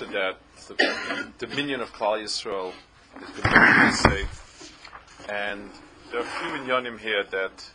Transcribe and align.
that 0.00 0.36
the 0.66 1.32
dominion 1.38 1.80
of 1.80 1.92
Klal 1.92 2.20
Yisrael 2.20 2.72
is 3.22 3.30
to 3.42 4.08
say, 4.08 4.26
and 5.28 5.70
there 6.10 6.20
are 6.20 6.24
a 6.24 6.26
few 6.26 6.48
minyanim 6.48 6.98
here 6.98 7.22
that 7.30 7.70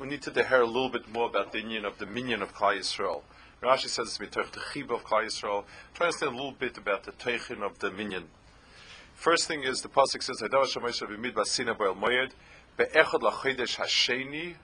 we 0.00 0.08
need 0.08 0.22
to 0.22 0.32
hear 0.32 0.62
a 0.62 0.66
little 0.66 0.88
bit 0.88 1.08
more 1.12 1.28
about 1.28 1.52
the 1.52 1.60
union 1.60 1.84
of 1.84 1.98
the 1.98 2.06
minyan 2.06 2.42
of 2.42 2.52
Klal 2.52 2.78
Yisrael. 2.78 3.22
Rashi 3.62 3.88
says 3.88 4.08
it's 4.08 4.18
mitoch 4.18 4.50
the 4.50 4.58
chib 4.58 4.90
of 4.90 5.04
Klal 5.04 5.24
Yisrael. 5.24 5.64
Try 5.94 5.98
to 5.98 6.04
understand 6.06 6.32
a 6.32 6.34
little 6.34 6.50
bit 6.50 6.78
about 6.78 7.04
the 7.04 7.12
teichin 7.12 7.62
of 7.62 7.78
the 7.78 7.92
minyan. 7.92 8.24
First 9.14 9.46
thing 9.46 9.62
is 9.62 9.82
the 9.82 9.88
pasuk 9.88 10.20
says, 10.20 10.40
"Hadav 10.42 10.64
Shemoshe 10.64 11.06
b'midbar 11.06 11.46
sina 11.46 11.76
b'el 11.76 11.96
moyed 11.96 12.32
be'echad 12.76 13.20
lachodesh 13.20 13.76
hasheni 13.76 14.56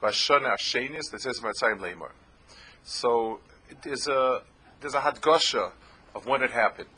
v'ashana 0.00 0.54
hashenis." 0.54 1.10
That 1.10 1.20
says 1.20 1.40
Matzayim 1.40 1.80
Lemor. 1.80 2.12
So 2.84 3.40
there's 3.82 4.06
a 4.06 4.42
there's 4.80 4.94
a 4.94 5.00
hadgasha 5.00 5.72
of 6.14 6.26
when 6.26 6.42
it 6.42 6.50
happened. 6.50 6.88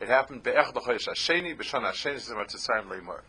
It 0.00 0.08
happened 0.08 0.42
be'echad 0.42 0.74
lachodesh 0.74 1.08
hasheni 1.08 1.56
b'shana 1.56 1.92
hasheni 1.92 2.20
says 2.20 2.30
Matzayim 2.30 2.88
Lemor. 2.88 3.20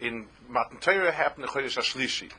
In 0.00 0.26
Matan 0.48 0.78
Torah 0.78 1.12
happened 1.12 1.44
the 1.44 1.48
chodesh 1.48 1.76
hashlishi, 1.76 2.32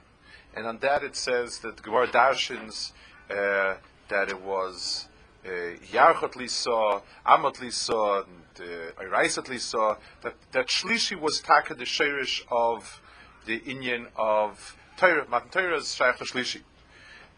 and 0.55 0.65
on 0.65 0.79
that 0.79 1.03
it 1.03 1.15
says 1.15 1.59
that 1.59 1.81
Gemara 1.81 2.07
darshins 2.07 2.91
uh, 3.29 3.75
that 4.09 4.29
it 4.29 4.41
was. 4.41 5.07
Uh, 5.45 5.77
Yarchat 5.93 6.35
Lisa, 6.35 7.03
Amat 7.23 7.61
Lisa, 7.61 8.25
and 8.25 8.67
uh, 8.67 9.03
Iraisat 9.03 9.47
Lisa, 9.47 9.95
that, 10.23 10.33
that 10.53 10.67
Shlishi 10.69 11.19
was 11.19 11.39
taka 11.39 11.75
the 11.75 11.83
shirish 11.83 12.41
of 12.49 12.99
the 13.45 13.59
Inyan 13.59 14.07
of 14.15 14.75
Torah. 14.97 15.27
Matan 15.29 15.49
Torah 15.49 15.77
is 15.77 15.93
Shaykh 15.93 16.15
Shlishi. 16.15 16.61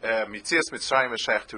Uh, 0.02 0.26
mitzias 0.26 0.72
Mitzrayim 0.72 1.14
is 1.14 1.20
Shaykh 1.20 1.48
to. 1.48 1.58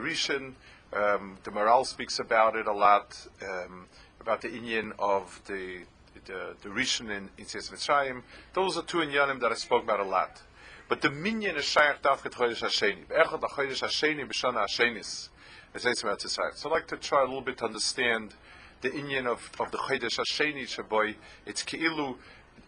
Um, 0.91 1.37
the 1.43 1.51
Maharal 1.51 1.85
speaks 1.85 2.19
about 2.19 2.55
it 2.55 2.65
a 2.67 2.73
lot, 2.73 3.27
um, 3.43 3.85
about 4.19 4.41
the 4.41 4.49
Inyan 4.49 4.93
of 4.97 5.41
the 5.45 5.81
the, 6.25 6.55
the 6.61 6.69
Rishon 6.69 7.09
in 7.09 7.29
Mitzias 7.37 7.71
Mitzrayim. 7.71 8.23
Those 8.53 8.77
are 8.77 8.83
two 8.83 8.97
Inyanim 8.97 9.39
that 9.41 9.51
I 9.51 9.55
spoke 9.55 9.83
about 9.83 9.99
a 9.99 10.03
lot. 10.03 10.41
But 10.87 11.01
the 11.01 11.09
Minyan 11.09 11.55
is 11.55 11.65
Shaykh 11.65 12.01
Davket 12.01 12.31
Chodesh 12.31 12.63
Hasheni. 12.63 13.05
Echad 13.05 13.41
Chodesh 13.41 13.83
Hasheni 13.83 14.27
B'Shana 14.27 14.65
Hashenis. 14.65 15.29
So 15.77 16.69
I'd 16.69 16.71
like 16.71 16.87
to 16.87 16.97
try 16.97 17.21
a 17.21 17.25
little 17.25 17.41
bit 17.41 17.59
to 17.59 17.65
understand 17.65 18.33
the 18.81 18.89
Inyan 18.89 19.27
of, 19.27 19.51
of 19.59 19.71
the 19.71 19.77
Chodesh 19.77 20.19
Hasheni 20.19 20.63
Shaboy. 20.63 21.15
It's 21.45 21.63
Keilu. 21.63 22.15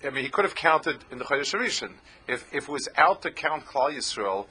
I 0.03 0.11
mean, 0.11 0.23
he 0.23 0.29
could 0.29 0.45
have 0.45 0.55
counted 0.55 1.03
in 1.11 1.17
the 1.17 1.25
Chodesh 1.25 1.53
Rishon. 1.59 1.93
If, 2.27 2.45
if 2.53 2.69
it 2.69 2.71
was 2.71 2.87
out 2.95 3.23
to 3.23 3.31
count 3.31 3.65
Klal 3.65 3.91
Yisrael, 3.91 4.45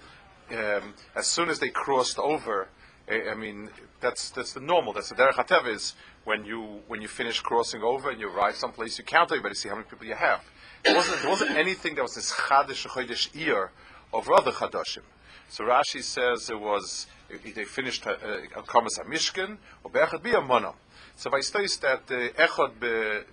um, 0.50 0.94
as 1.14 1.28
soon 1.28 1.48
as 1.48 1.60
they 1.60 1.68
crossed 1.68 2.18
over, 2.18 2.68
I, 3.10 3.30
I, 3.30 3.34
mean, 3.34 3.68
that's 4.00 4.30
that's 4.30 4.52
the 4.52 4.60
normal. 4.60 4.92
That's 4.92 5.08
the 5.08 5.16
Derech 5.16 5.34
HaTev 5.34 5.66
is 5.66 5.94
when 6.24 6.44
you 6.44 6.80
when 6.86 7.02
you 7.02 7.08
finish 7.08 7.40
crossing 7.40 7.82
over 7.82 8.10
and 8.10 8.20
you 8.20 8.30
arrive 8.30 8.54
someplace, 8.54 8.98
you 8.98 9.04
count 9.04 9.32
everybody, 9.32 9.54
see 9.54 9.68
how 9.68 9.74
many 9.74 9.86
people 9.88 10.06
you 10.06 10.14
have. 10.14 10.42
There 10.84 10.94
wasn't, 10.94 11.20
there 11.20 11.30
wasn't 11.30 11.50
anything 11.50 11.96
that 11.96 12.02
was 12.02 12.14
this 12.14 12.32
Chadash 12.32 12.86
Chodesh 12.86 13.28
ear 13.34 13.72
of 14.14 14.30
other 14.30 14.52
Chadashim. 14.52 15.02
So 15.48 15.64
Rashi 15.64 16.02
says 16.02 16.48
it 16.48 16.60
was 16.60 17.08
they 17.28 17.64
finished 17.64 18.06
a 18.06 18.62
Kamas 18.66 18.98
Mishkan 19.00 19.58
or 19.82 19.90
Be'echad 19.90 20.22
Bi 20.22 20.30
Amona. 20.30 20.74
So 21.16 21.30
by 21.30 21.40
states 21.40 21.76
that 21.78 22.06
the 22.06 22.32
Echad 22.38 22.80
be, 22.80 23.24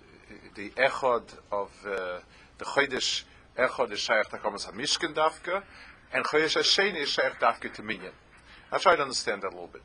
the 0.54 0.70
Echad 0.70 1.22
of 1.52 1.70
uh, 1.86 2.18
the 2.58 2.64
Chodesh 2.64 3.22
Echad 3.56 3.92
is 3.92 4.00
Shaykh 4.00 4.28
to 4.30 4.38
Kamas 4.38 4.66
Mishkan 4.66 5.14
Dafka, 5.14 5.62
and 6.12 6.24
Chodesh 6.24 6.56
Hasheni 6.56 7.02
is 7.02 7.08
Shaykh 7.08 7.38
Dafka 7.40 7.72
to 7.74 7.82
Minyan. 7.82 8.12
I'll 8.70 8.78
try 8.78 8.96
to 8.96 9.02
understand 9.02 9.42
that 9.42 9.48
a 9.48 9.54
little 9.54 9.68
bit. 9.68 9.82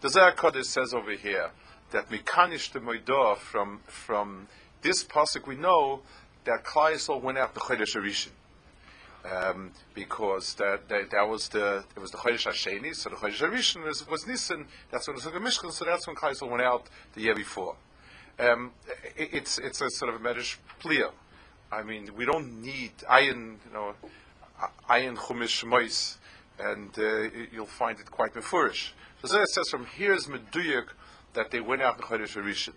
The 0.00 0.10
Zohar 0.10 0.32
Kodesh 0.32 0.64
says 0.64 0.92
over 0.92 1.12
here 1.12 1.50
that 1.92 2.10
Mikanish 2.10 2.72
the 2.72 2.80
Moidah 2.80 3.38
from 3.38 3.80
from 3.86 4.48
this 4.82 5.04
pasuk 5.04 5.46
we 5.46 5.56
know 5.56 6.00
that 6.44 6.64
Klal 6.64 7.20
went 7.22 7.38
out 7.38 7.54
the 7.54 7.60
Chodesh 7.60 7.96
Rishon 7.96 8.30
um, 9.30 9.72
because 9.94 10.54
that, 10.54 10.88
that, 10.88 11.10
that 11.10 11.28
was 11.28 11.48
the 11.48 11.84
it 11.96 12.00
was 12.00 12.10
the 12.10 12.18
Chodesh 12.18 12.46
Hasheni, 12.46 12.94
so 12.94 13.10
the 13.10 13.16
Chodesh 13.16 13.38
Harishon 13.38 13.84
was, 13.84 14.08
was. 14.08 14.24
That's 14.24 14.48
when 14.50 15.16
it 15.16 15.24
was 15.24 15.24
the 15.24 15.30
Mishkan, 15.30 15.72
so 15.72 15.84
that's 15.84 16.06
when 16.06 16.16
Kaisel 16.16 16.50
went 16.50 16.62
out 16.62 16.86
the 17.14 17.22
year 17.22 17.34
before. 17.34 17.76
Um, 18.38 18.72
it, 19.16 19.30
it's 19.32 19.58
it's 19.58 19.80
a 19.80 19.90
sort 19.90 20.14
of 20.14 20.20
a 20.20 20.24
medish 20.24 20.56
plier. 20.80 21.10
I 21.72 21.82
mean, 21.82 22.10
we 22.16 22.24
don't 22.24 22.62
need 22.62 22.92
iron, 23.08 23.58
you 23.66 23.72
know, 23.72 23.94
iron 24.88 25.16
chumish 25.16 25.64
mois, 25.64 26.18
and 26.58 26.98
uh, 26.98 27.28
you'll 27.52 27.66
find 27.66 27.98
it 28.00 28.10
quite 28.10 28.34
mefurish. 28.34 28.92
So 29.24 29.40
it 29.40 29.48
says 29.48 29.68
from 29.70 29.86
here 29.86 30.12
is 30.14 30.26
meduyuk 30.26 30.88
that 31.34 31.50
they 31.50 31.60
went 31.60 31.82
out 31.82 31.98
the 31.98 32.04
Chodesh 32.04 32.36
Harishon. 32.36 32.74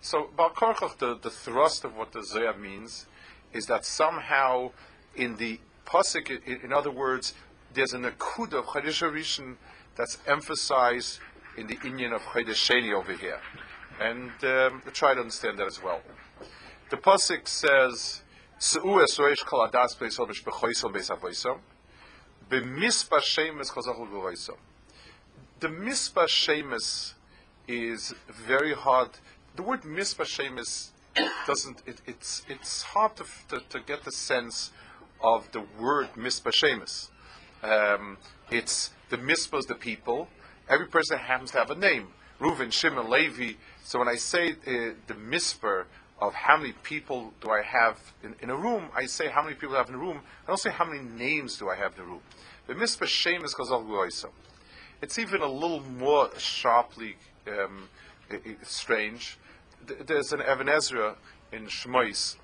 So 0.00 0.30
Balkarchach, 0.36 0.98
the, 0.98 1.18
the 1.18 1.30
thrust 1.30 1.84
of 1.84 1.96
what 1.96 2.12
the 2.12 2.22
Zohar 2.24 2.56
means 2.56 3.06
is 3.52 3.66
that 3.66 3.84
somehow 3.84 4.72
in 5.14 5.36
the 5.36 5.60
pasuk, 5.86 6.62
in 6.64 6.72
other 6.72 6.90
words, 6.90 7.34
there's 7.74 7.92
an 7.92 8.04
akud 8.04 8.52
of 8.52 8.66
Chodesh 8.66 9.02
Rishon 9.10 9.56
that's 9.96 10.18
emphasized 10.26 11.20
in 11.56 11.66
the 11.66 11.76
Inyan 11.76 12.14
of 12.14 12.22
Chodesh 12.22 12.70
Sheni 12.70 12.94
over 12.94 13.12
here, 13.12 13.40
and 14.00 14.30
um, 14.44 14.82
try 14.92 15.14
to 15.14 15.20
understand 15.20 15.58
that 15.58 15.66
as 15.66 15.82
well. 15.82 16.00
The 16.90 16.96
pasuk 16.96 17.46
says, 17.46 18.22
"Seu 18.58 18.80
esoish 18.80 19.44
kol 19.44 19.68
adas 19.68 19.96
beisol 19.98 20.28
b'shbechoisom 20.28 21.60
chazachol 22.60 24.08
g'voisom." 24.10 24.56
The 25.60 25.68
mispa 25.68 26.26
shemes 26.26 27.14
is 27.68 28.14
very 28.28 28.74
hard. 28.74 29.10
The 29.56 29.62
word 29.62 29.82
mispa 29.82 30.24
shemes 30.24 30.90
doesn't. 31.46 31.82
It, 31.86 32.00
it's 32.06 32.42
it's 32.48 32.82
hard 32.82 33.16
to, 33.16 33.24
to, 33.48 33.60
to 33.68 33.80
get 33.80 34.04
the 34.04 34.12
sense 34.12 34.72
of 35.22 35.50
the 35.52 35.62
word 35.78 36.08
mispa 36.16 36.52
shemus. 36.52 37.10
Um, 37.62 38.18
it's 38.50 38.90
the 39.08 39.18
mispas, 39.18 39.66
the 39.66 39.74
people. 39.74 40.28
Every 40.68 40.86
person 40.86 41.18
happens 41.18 41.52
to 41.52 41.58
have 41.58 41.70
a 41.70 41.74
name. 41.74 42.08
Reuven, 42.40 42.72
Shimon, 42.72 43.08
Levi. 43.08 43.52
So 43.84 44.00
when 44.00 44.08
I 44.08 44.16
say 44.16 44.52
uh, 44.52 44.94
the 45.06 45.14
misper 45.14 45.86
of 46.22 46.34
how 46.34 46.56
many 46.56 46.72
people 46.84 47.32
do 47.40 47.50
I 47.50 47.62
have 47.62 47.98
in, 48.22 48.36
in, 48.40 48.48
a 48.48 48.54
room, 48.56 48.84
I 48.94 49.06
say 49.06 49.28
how 49.28 49.42
many 49.42 49.56
people 49.56 49.74
I 49.74 49.78
have 49.78 49.88
in 49.88 49.96
a 49.96 49.98
room. 49.98 50.20
I 50.44 50.46
don't 50.46 50.56
say 50.56 50.70
how 50.70 50.84
many 50.84 51.00
names 51.00 51.56
do 51.58 51.68
I 51.68 51.74
have 51.74 51.96
in 51.96 52.00
a 52.00 52.04
room. 52.04 52.20
The 52.68 52.76
misper 52.76 53.06
shemus 53.06 53.56
kazal 53.56 53.84
guoiso. 53.84 54.28
It's 55.02 55.18
even 55.18 55.42
a 55.42 55.48
little 55.48 55.80
more 55.80 56.30
sharply 56.38 57.16
um, 57.48 57.88
strange. 58.62 59.36
There's 59.84 60.32
an 60.32 60.40
Ibn 60.42 60.68
Ezra 60.68 61.16
in 61.50 61.66
Shmois 61.66 62.36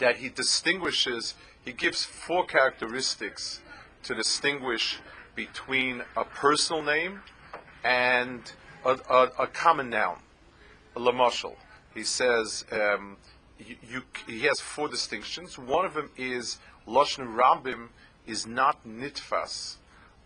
that 0.00 0.16
he 0.16 0.28
distinguishes 0.28 1.34
he 1.64 1.72
gives 1.72 2.04
four 2.04 2.44
characteristics 2.44 3.60
to 4.02 4.16
distinguish 4.16 4.98
between 5.36 6.02
a 6.16 6.24
personal 6.24 6.82
name 6.82 7.22
and 7.84 8.52
a, 8.84 8.98
a, 9.08 9.22
a 9.38 9.46
common 9.46 9.90
noun, 9.90 10.18
a 10.96 11.00
lamashal. 11.00 11.54
He 11.94 12.02
says 12.02 12.64
um, 12.72 13.16
you, 13.58 13.76
you, 13.88 14.02
he 14.26 14.40
has 14.42 14.60
four 14.60 14.88
distinctions. 14.88 15.58
One 15.58 15.84
of 15.84 15.94
them 15.94 16.10
is 16.16 16.58
lashon 16.86 17.34
rambim 17.36 17.88
is 18.26 18.46
not 18.46 18.86
nitfas 18.86 19.76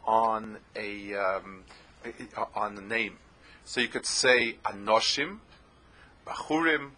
on 0.06 0.58
a 0.74 1.14
um, 1.14 1.64
on 2.54 2.74
the 2.74 2.82
name. 2.82 3.18
So 3.64 3.80
you 3.80 3.88
could 3.88 4.06
say 4.06 4.56
anoshim, 4.64 5.38
bachurim, 6.26 6.90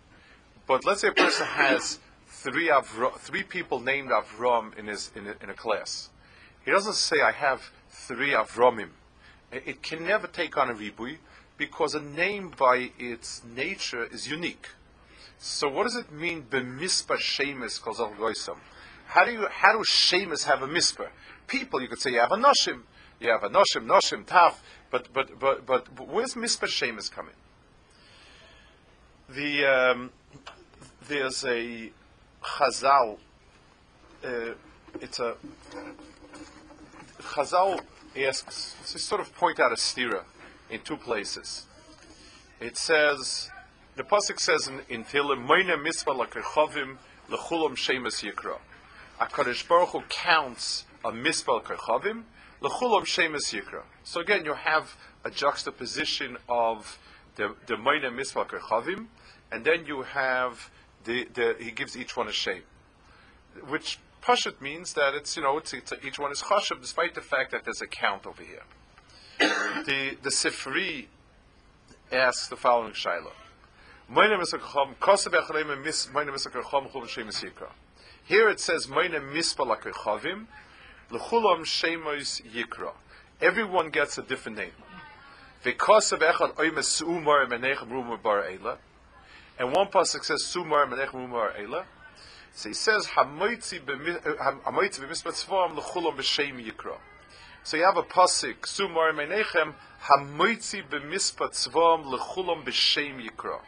but 0.66 0.84
let's 0.84 1.00
say 1.00 1.08
a 1.08 1.12
person 1.12 1.46
has 1.50 1.98
three 2.28 2.68
Avro, 2.68 3.18
three 3.18 3.42
people 3.42 3.80
named 3.80 4.10
Avram 4.10 4.78
in 4.78 4.86
his 4.86 5.10
in 5.16 5.26
a, 5.26 5.34
in 5.42 5.50
a, 5.50 5.54
class. 5.54 6.10
He 6.64 6.70
doesn't 6.70 6.94
say 6.94 7.20
I 7.20 7.32
have 7.32 7.70
three 7.90 8.30
Avromim. 8.30 8.90
It, 9.50 9.64
it, 9.66 9.82
can 9.82 10.06
never 10.06 10.28
take 10.28 10.56
on 10.56 10.70
a 10.70 10.74
ribui 10.74 11.18
because 11.60 11.94
a 11.94 12.00
name 12.00 12.54
by 12.58 12.90
its 12.98 13.42
nature 13.44 14.04
is 14.06 14.26
unique. 14.26 14.68
So 15.38 15.68
what 15.68 15.82
does 15.82 15.94
it 15.94 16.10
mean 16.10 16.46
b'mispa 16.50 17.18
shemis 17.18 17.78
kozal 17.78 18.16
goisam? 18.16 18.56
How 19.08 19.26
do 19.26 19.32
you 19.32 19.46
how 19.46 19.72
do 19.72 19.80
shemis 19.80 20.44
have 20.44 20.62
a 20.62 20.66
mispa? 20.66 21.08
People, 21.46 21.82
you 21.82 21.88
could 21.88 22.00
say 22.00 22.12
you 22.12 22.20
have 22.20 22.32
a 22.32 22.36
noshim, 22.36 22.80
you 23.20 23.30
have 23.30 23.44
a 23.44 23.50
noshim, 23.50 23.84
noshim, 23.84 24.24
taf, 24.24 24.54
but 24.90 25.12
but 25.12 25.38
but 25.38 25.66
but, 25.66 25.94
but 25.94 26.08
where's 26.08 26.32
mispa 26.32 26.66
shemis 26.66 27.10
coming? 27.10 27.34
The 29.28 29.66
um, 29.66 30.10
there's 31.08 31.44
a 31.44 31.92
chazal. 32.42 33.18
Uh, 34.24 34.54
it's 35.02 35.20
a 35.20 35.34
Chazal 37.20 37.80
asks 38.16 38.76
to 38.92 38.98
sort 38.98 39.20
of 39.20 39.34
point 39.34 39.60
out 39.60 39.72
a 39.72 39.76
stira 39.76 40.24
in 40.70 40.80
two 40.80 40.96
places. 40.96 41.66
It 42.60 42.76
says 42.76 43.50
the 43.96 44.02
pasuk 44.02 44.38
says 44.38 44.68
in, 44.68 44.80
in 44.88 45.04
Tehillim, 45.04 45.46
"Moine 45.46 45.82
mitzvah 45.82 46.12
lakerchavim 46.12 46.98
lechulam 47.28 47.76
shemes 47.76 48.22
yikra." 48.22 48.58
Hakadosh 49.20 49.66
Baruch 49.68 49.90
Hu 49.90 50.02
counts 50.08 50.84
a 51.04 51.12
mitzvah 51.12 51.60
lechulam 51.60 52.14
shemes 52.62 53.52
yikra. 53.52 53.82
So 54.04 54.20
again, 54.20 54.44
you 54.44 54.54
have 54.54 54.96
a 55.24 55.30
juxtaposition 55.30 56.36
of 56.48 56.98
the 57.36 57.54
the 57.66 57.74
Moine 57.74 58.14
mitzvah 58.14 58.44
lakerchavim, 58.44 59.06
and 59.50 59.64
then 59.64 59.86
you 59.86 60.02
have 60.02 60.70
the, 61.04 61.24
the 61.34 61.56
he 61.58 61.70
gives 61.70 61.96
each 61.96 62.16
one 62.16 62.28
a 62.28 62.32
shame, 62.32 62.62
which 63.68 63.98
Pashut 64.22 64.60
means 64.60 64.92
that 64.94 65.14
it's, 65.14 65.36
you 65.36 65.42
know, 65.42 65.56
it's, 65.58 65.72
it's, 65.72 65.92
each 66.04 66.18
one 66.18 66.30
is 66.30 66.42
chashav, 66.42 66.80
despite 66.80 67.14
the 67.14 67.22
fact 67.22 67.52
that 67.52 67.64
there's 67.64 67.80
a 67.80 67.86
count 67.86 68.26
over 68.26 68.42
here. 68.42 68.62
The, 69.40 70.16
the 70.22 70.30
Sifri 70.30 71.06
asks 72.12 72.48
the 72.48 72.56
following 72.56 72.92
Shiloh. 72.92 73.32
Here 78.24 78.48
it 78.50 78.60
says, 78.60 78.88
Everyone 83.40 83.90
gets 83.90 84.18
a 84.18 84.22
different 84.22 84.58
name. 84.58 84.72
And 85.64 85.80
one 89.72 89.88
pasuk 89.88 90.24
says, 90.24 90.42
Sumar. 90.42 91.84
So 92.52 92.68
he 92.68 92.74
says. 92.74 93.08
So 97.62 97.76
you 97.76 97.84
have 97.84 97.98
a 97.98 98.02
pasuk, 98.02 98.60
Sumar 98.62 99.12
Menechem, 99.12 99.74
Hamoitzi 100.04 100.82
b'mispat 100.88 101.52
tzvam 101.52 102.06
l'chulam 102.06 102.64
b'shem 102.64 103.22
yikra. 103.22 103.60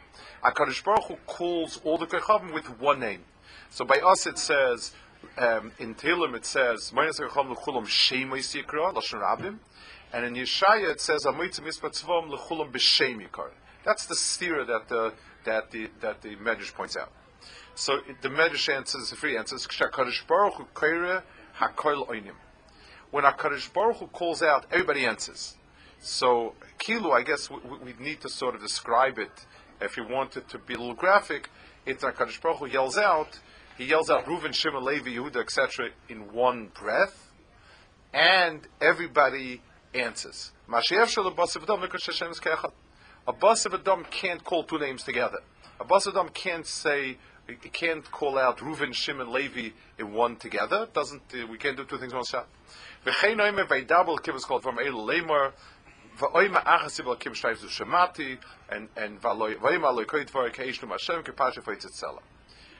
HaKadosh 0.43 0.83
Baruch 0.83 1.05
Hu 1.05 1.15
calls 1.27 1.79
all 1.83 1.99
the 1.99 2.07
Kechavim 2.07 2.53
with 2.53 2.79
one 2.79 2.99
name. 2.99 3.23
So 3.69 3.85
by 3.85 3.97
us 3.97 4.25
it 4.25 4.39
says, 4.39 4.93
um, 5.37 5.71
in 5.77 5.93
Tehillim 5.93 6.35
it 6.35 6.43
says, 6.43 6.91
Mainas 6.91 7.19
Kechavim 7.19 7.55
l'chulam 7.55 7.85
shem 7.85 8.31
yikra, 8.31 8.95
Lashon 8.95 9.21
Rabim. 9.21 9.59
And 10.11 10.25
in 10.25 10.33
Yeshaya 10.43 10.89
it 10.89 10.99
says, 10.99 11.25
Hamoitzi 11.25 11.59
b'mispat 11.61 12.03
tzvam 12.03 12.31
l'chulam 12.31 12.71
b'shem 12.71 13.21
yikra. 13.21 13.51
That's 13.85 14.07
the 14.07 14.15
steer 14.15 14.65
that 14.65 14.89
the, 14.89 15.13
that 15.45 15.69
the, 15.69 15.91
that 16.01 16.23
the 16.23 16.35
Medrash 16.37 16.73
points 16.73 16.97
out. 16.97 17.11
So 17.75 17.99
the 18.21 18.29
Medrash 18.29 18.73
answers, 18.73 19.11
the 19.11 19.15
free 19.15 19.37
answers, 19.37 19.61
is 19.61 19.67
Shakadosh 19.67 20.25
Baruch 20.25 20.55
Hu 20.55 20.65
Kaira 20.73 21.21
Hakoil 21.59 22.07
Oinim. 22.07 22.35
When 23.13 23.25
Hakadosh 23.25 23.71
Baruch 23.71 23.97
Hu 23.97 24.07
calls 24.07 24.41
out, 24.41 24.65
everybody 24.71 25.05
answers. 25.05 25.55
So 25.99 26.55
Kilu, 26.79 27.11
I 27.11 27.21
guess 27.21 27.47
we, 27.47 27.57
we, 27.83 27.93
need 27.99 28.21
to 28.21 28.27
sort 28.27 28.55
of 28.55 28.61
describe 28.61 29.19
it. 29.19 29.45
If 29.79 29.97
you 29.97 30.07
want 30.09 30.35
it 30.35 30.49
to 30.49 30.57
be 30.57 30.73
a 30.73 30.79
little 30.79 30.95
graphic, 30.95 31.51
it's 31.85 32.03
Hakadosh 32.03 32.41
Baruch 32.41 32.57
Hu 32.57 32.65
yells 32.65 32.97
out. 32.97 33.39
He 33.77 33.85
yells 33.85 34.09
out 34.09 34.25
Reuven, 34.25 34.51
Shimon, 34.51 34.83
Levi, 34.83 35.11
Yehuda, 35.11 35.35
etc. 35.35 35.89
in 36.09 36.33
one 36.33 36.71
breath, 36.73 37.29
and 38.15 38.61
everybody 38.81 39.61
answers. 39.93 40.51
A 40.67 40.71
bus 43.31 43.65
of 43.67 43.73
Adam 43.75 44.05
can't 44.09 44.43
call 44.43 44.63
two 44.63 44.79
names 44.79 45.03
together. 45.03 45.37
A 45.79 45.85
bus 45.85 46.07
of 46.07 46.15
Adam 46.15 46.29
can't 46.33 46.65
say 46.65 47.17
we 47.47 47.55
can't 47.55 48.09
call 48.09 48.37
out 48.37 48.59
Reuven, 48.59 48.93
Shimon, 48.93 49.31
Levi 49.31 49.69
in 49.99 50.13
one 50.13 50.37
together. 50.37 50.87
Doesn't 50.93 51.21
uh, 51.33 51.45
we 51.47 51.57
can't 51.57 51.75
do 51.75 51.83
two 51.83 51.97
things 51.97 52.13
in 52.13 52.17
one 52.17 52.25
shot? 52.25 52.47
Kiv 53.05 54.35
is 54.35 54.45
called 54.45 54.63
from 54.63 54.77
achasib 54.77 57.05
al 57.05 57.15
shemati 57.17 58.37
and 58.69 58.87
and 58.95 59.21
koyit 59.21 60.31
v'or 60.31 60.53
keishnu 60.53 60.87
feitzet 61.63 62.19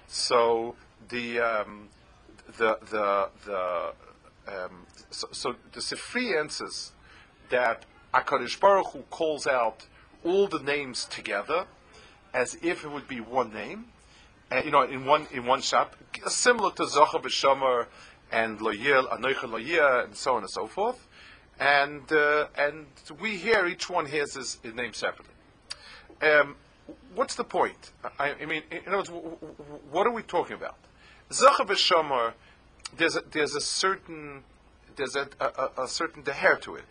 So 0.08 0.76
the 1.10 1.40
um, 1.40 1.90
the 2.58 2.78
the 2.90 3.30
the 3.46 3.94
um, 4.48 4.86
so, 5.10 5.28
so 5.32 5.56
the 5.72 5.80
Sifri 5.80 6.40
answers 6.40 6.92
that 7.50 7.86
Hakadosh 8.14 8.60
Baruch 8.60 8.94
Hu 8.94 9.04
calls 9.10 9.48
out 9.48 9.88
all 10.24 10.48
the 10.48 10.60
names 10.60 11.06
together 11.06 11.66
as 12.34 12.56
if 12.62 12.84
it 12.84 12.92
would 12.92 13.08
be 13.08 13.20
one 13.20 13.54
name 13.54 13.86
you 14.64 14.72
know, 14.72 14.84
in 14.84 15.06
one 15.06 15.28
in 15.32 15.46
one 15.46 15.62
shot, 15.62 15.94
similar 16.28 16.72
to 16.72 16.84
Zocha 16.84 17.22
b'Shomer 17.22 17.88
and 18.32 18.60
Loyel, 18.60 19.08
Anoicha 19.10 19.50
Loyel, 19.50 20.06
and 20.06 20.16
so 20.16 20.36
on 20.36 20.42
and 20.42 20.50
so 20.50 20.68
forth. 20.68 21.08
And 21.60 22.12
uh, 22.12 22.48
and 22.58 22.88
we 23.22 23.36
hear 23.38 23.68
each 23.68 23.90
one 23.90 24.06
hears 24.06 24.34
his, 24.34 24.58
his 24.64 24.74
name 24.74 24.94
separately. 24.94 25.34
Um, 26.22 26.56
what's 27.16 27.36
the 27.36 27.44
point? 27.44 27.92
I, 28.20 28.34
I, 28.42 28.46
mean, 28.46 28.64
in 28.72 28.82
other 28.88 28.98
words, 28.98 29.10
what 29.92 30.08
are 30.08 30.12
we 30.12 30.24
talking 30.24 30.56
about? 30.56 30.78
Zocha 31.30 31.66
b'Shomer, 31.66 32.34
there's 32.98 33.16
a, 33.16 33.24
there's 33.32 33.56
a 33.56 33.62
certain 33.62 34.44
there's 34.96 35.16
a, 35.16 35.28
a, 35.40 35.84
a 35.84 35.88
certain 35.88 36.24
deher 36.24 36.60
to 36.62 36.76
it, 36.76 36.86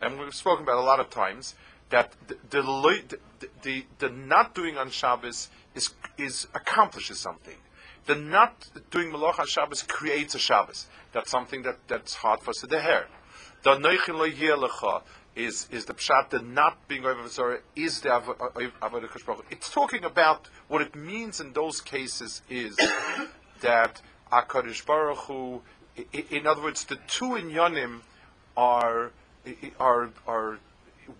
and 0.00 0.18
we've 0.18 0.34
spoken 0.34 0.64
about 0.64 0.78
a 0.78 0.82
lot 0.82 1.00
of 1.00 1.10
times 1.10 1.54
that 1.90 2.12
the 2.26 2.36
the, 2.50 3.18
the, 3.40 3.48
the, 3.62 3.86
the 3.98 4.08
not 4.08 4.54
doing 4.54 4.76
on 4.78 4.90
Shabbos 4.90 5.48
is, 5.74 5.90
is 6.18 6.46
accomplishes 6.54 7.18
something. 7.18 7.56
The 8.06 8.14
not 8.14 8.68
doing 8.90 9.12
Malach 9.12 9.38
on 9.38 9.46
Shabbos 9.46 9.82
creates 9.82 10.34
a 10.34 10.38
Shabbos. 10.38 10.88
That's 11.12 11.30
something 11.30 11.62
that, 11.62 11.78
that's 11.86 12.14
hard 12.14 12.40
for 12.40 12.50
us 12.50 12.64
to 12.68 12.80
hear. 12.80 13.06
The 13.62 13.76
Neichin 13.76 14.18
Lo 14.18 15.02
is 15.34 15.66
is 15.70 15.86
the 15.86 15.94
pshat 15.94 16.30
the 16.30 16.40
not 16.40 16.86
being 16.88 17.04
over 17.06 17.26
Zorah 17.28 17.60
is 17.74 18.00
the 18.00 18.12
uh, 18.12 18.18
uh, 18.18 18.48
avodah 18.82 19.08
kashbrach. 19.08 19.40
It's 19.50 19.70
talking 19.70 20.04
about 20.04 20.48
what 20.68 20.82
it 20.82 20.94
means 20.94 21.40
in 21.40 21.52
those 21.52 21.80
cases 21.80 22.42
is 22.50 22.76
that 23.60 24.02
Hakadosh 24.30 24.84
Baruch 24.84 25.18
Hu, 25.18 25.62
in 26.12 26.46
other 26.46 26.62
words, 26.62 26.84
the 26.84 26.98
two 27.06 27.30
inyanim 27.30 28.00
are 28.56 29.12
are 29.78 30.10
are 30.26 30.58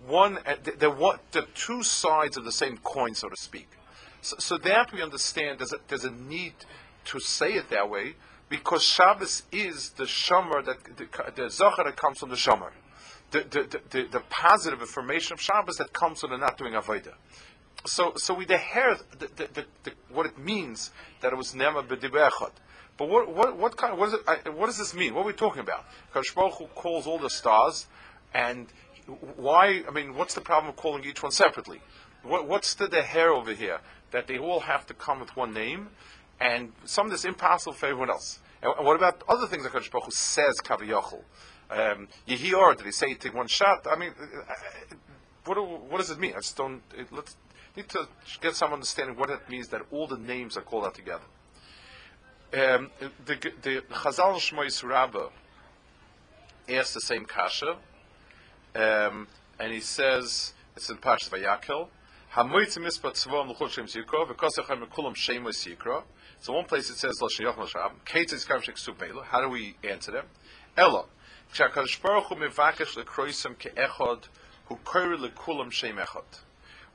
one. 0.05 0.37
Uh, 0.45 0.55
they're 0.77 0.89
what 0.89 1.19
the 1.31 1.47
two 1.55 1.81
sides 1.81 2.37
of 2.37 2.45
the 2.45 2.51
same 2.51 2.77
coin, 2.77 3.15
so 3.15 3.29
to 3.29 3.37
speak. 3.37 3.69
So, 4.21 4.35
so 4.39 4.57
that 4.59 4.93
we 4.93 5.01
understand 5.01 5.59
there's 5.59 5.73
a, 5.73 5.79
there's 5.87 6.05
a 6.05 6.11
need 6.11 6.53
to 7.05 7.19
say 7.19 7.53
it 7.53 7.69
that 7.69 7.89
way 7.89 8.15
because 8.49 8.83
Shabbos 8.83 9.43
is 9.51 9.91
the 9.91 10.03
shomer 10.03 10.63
that 10.65 10.77
the, 10.97 11.07
the 11.35 11.49
zohar 11.49 11.85
that 11.85 11.95
comes 11.95 12.19
from 12.19 12.29
the 12.29 12.35
shomer, 12.35 12.71
the, 13.31 13.39
the, 13.39 13.81
the, 13.89 14.03
the, 14.11 14.19
positive 14.29 14.79
information 14.81 15.33
of 15.33 15.41
Shabbos 15.41 15.77
that 15.77 15.91
comes 15.91 16.19
from 16.19 16.31
the 16.31 16.37
not 16.37 16.57
doing 16.57 16.73
avodah. 16.73 17.13
So, 17.85 18.13
so 18.15 18.33
we 18.33 18.45
the, 18.45 18.59
what 20.09 20.27
it 20.27 20.37
means 20.37 20.91
that 21.21 21.33
it 21.33 21.35
was 21.35 21.53
nema 21.53 21.85
b'dibechot. 21.87 22.51
But 22.95 23.09
what, 23.09 23.33
what, 23.33 23.57
what 23.57 23.75
kind? 23.75 23.97
What, 23.97 24.09
is 24.09 24.13
it, 24.13 24.53
what 24.53 24.67
does 24.67 24.77
this 24.77 24.93
mean? 24.93 25.15
What 25.15 25.23
are 25.23 25.27
we 25.27 25.33
talking 25.33 25.61
about? 25.61 25.85
Because 26.07 26.29
Baruch 26.29 26.75
calls 26.75 27.07
all 27.07 27.17
the 27.17 27.29
stars, 27.29 27.87
and 28.35 28.67
why? 29.35 29.83
I 29.87 29.91
mean, 29.91 30.13
what's 30.13 30.35
the 30.35 30.41
problem 30.41 30.69
of 30.69 30.75
calling 30.75 31.03
each 31.03 31.23
one 31.23 31.31
separately? 31.31 31.81
What, 32.21 32.47
what's 32.47 32.75
the 32.75 33.01
hair 33.01 33.31
over 33.31 33.51
here? 33.51 33.79
that 34.13 34.27
they 34.27 34.37
all 34.37 34.61
have 34.61 34.85
to 34.85 34.93
come 34.93 35.19
with 35.19 35.35
one 35.35 35.53
name, 35.53 35.89
and 36.39 36.71
some 36.85 37.07
of 37.07 37.11
this 37.11 37.25
impossible 37.25 37.73
for 37.73 37.87
everyone 37.87 38.09
else. 38.09 38.39
And 38.61 38.85
what 38.85 38.95
about 38.95 39.23
other 39.27 39.47
things 39.47 39.63
that 39.63 39.71
Kodesh 39.71 39.91
Baruch 39.91 40.05
Hu 40.05 40.11
says 40.11 40.55
Kaviyachol? 40.63 41.21
Um, 41.69 42.07
Yehior, 42.27 42.77
did 42.77 42.85
he 42.85 42.91
say 42.91 43.13
take 43.13 43.33
one 43.33 43.47
shot? 43.47 43.87
I 43.89 43.95
mean, 43.95 44.13
uh, 44.19 44.51
uh, 44.51 44.95
what, 45.45 45.57
what 45.89 45.97
does 45.97 46.11
it 46.11 46.19
mean? 46.19 46.33
I 46.33 46.37
just 46.37 46.55
don't. 46.55 46.81
It, 46.95 47.07
let's 47.11 47.35
need 47.75 47.89
to 47.89 48.07
get 48.41 48.55
some 48.55 48.71
understanding 48.71 49.17
what 49.17 49.29
it 49.29 49.49
means 49.49 49.69
that 49.69 49.81
all 49.91 50.07
the 50.07 50.17
names 50.17 50.55
are 50.57 50.61
called 50.61 50.85
out 50.85 50.95
together. 50.95 51.23
Um, 52.53 52.91
the, 53.25 53.35
the 53.63 53.83
Chazal 53.91 54.35
Shmois 54.35 54.87
Rabbah 54.87 55.29
asks 56.69 56.93
the 56.93 57.01
same 57.01 57.25
kasha, 57.25 57.77
um, 58.75 59.27
and 59.59 59.73
he 59.73 59.79
says 59.79 60.53
it's 60.75 60.89
in 60.89 60.97
Parshas 60.97 61.29
Vayakel. 61.29 61.87
So 66.43 66.51
one 66.51 66.65
place 66.65 66.89
it 66.89 66.97
says 66.97 67.21
lashon 67.21 67.45
yochel 67.45 67.69
shabam. 67.69 67.93
Keitz 68.05 68.45
kamshik 68.45 68.75
submeilu. 68.75 69.23
How 69.23 69.39
do 69.39 69.47
we 69.47 69.77
answer 69.81 70.11
them? 70.11 70.25
Ella. 70.75 71.05
Kshakadosh 71.53 72.01
Baruch 72.01 72.25
Hu 72.25 72.35
lekroisim 72.35 73.55
keechod 73.55 74.25
hu 74.65 74.75
lekulam 74.75 75.71
shem 75.71 75.95
echod. 75.95 76.25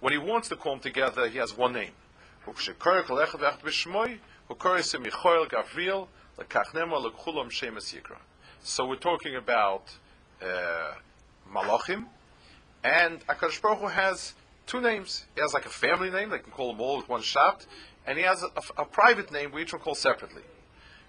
When 0.00 0.12
he 0.12 0.18
wants 0.18 0.50
to 0.50 0.56
call 0.56 0.72
them 0.72 0.80
together, 0.80 1.28
he 1.28 1.38
has 1.38 1.56
one 1.56 1.72
name. 1.72 1.92
Hu 2.44 2.52
yichoyel 2.52 3.06
lekulam 6.74 7.50
shem 7.50 7.76
esikra. 7.76 8.18
So 8.60 8.84
we're 8.86 8.96
talking 8.96 9.34
about 9.34 9.84
uh, 10.42 10.92
malachim, 11.50 12.04
and 12.84 13.26
Akadosh 13.26 13.62
Baruch 13.62 13.78
Hu 13.78 13.86
has 13.86 14.34
two 14.66 14.82
names. 14.82 15.24
He 15.34 15.40
has 15.40 15.54
like 15.54 15.64
a 15.64 15.70
family 15.70 16.10
name; 16.10 16.28
they 16.28 16.38
can 16.38 16.52
call 16.52 16.72
them 16.72 16.82
all 16.82 16.98
with 16.98 17.08
one 17.08 17.22
shot, 17.22 17.64
and 18.08 18.16
he 18.16 18.24
has 18.24 18.42
a, 18.42 18.46
a, 18.46 18.82
a 18.82 18.84
private 18.86 19.30
name 19.30 19.52
we 19.52 19.62
each 19.62 19.72
will 19.72 19.80
call 19.80 19.94
separately. 19.94 20.42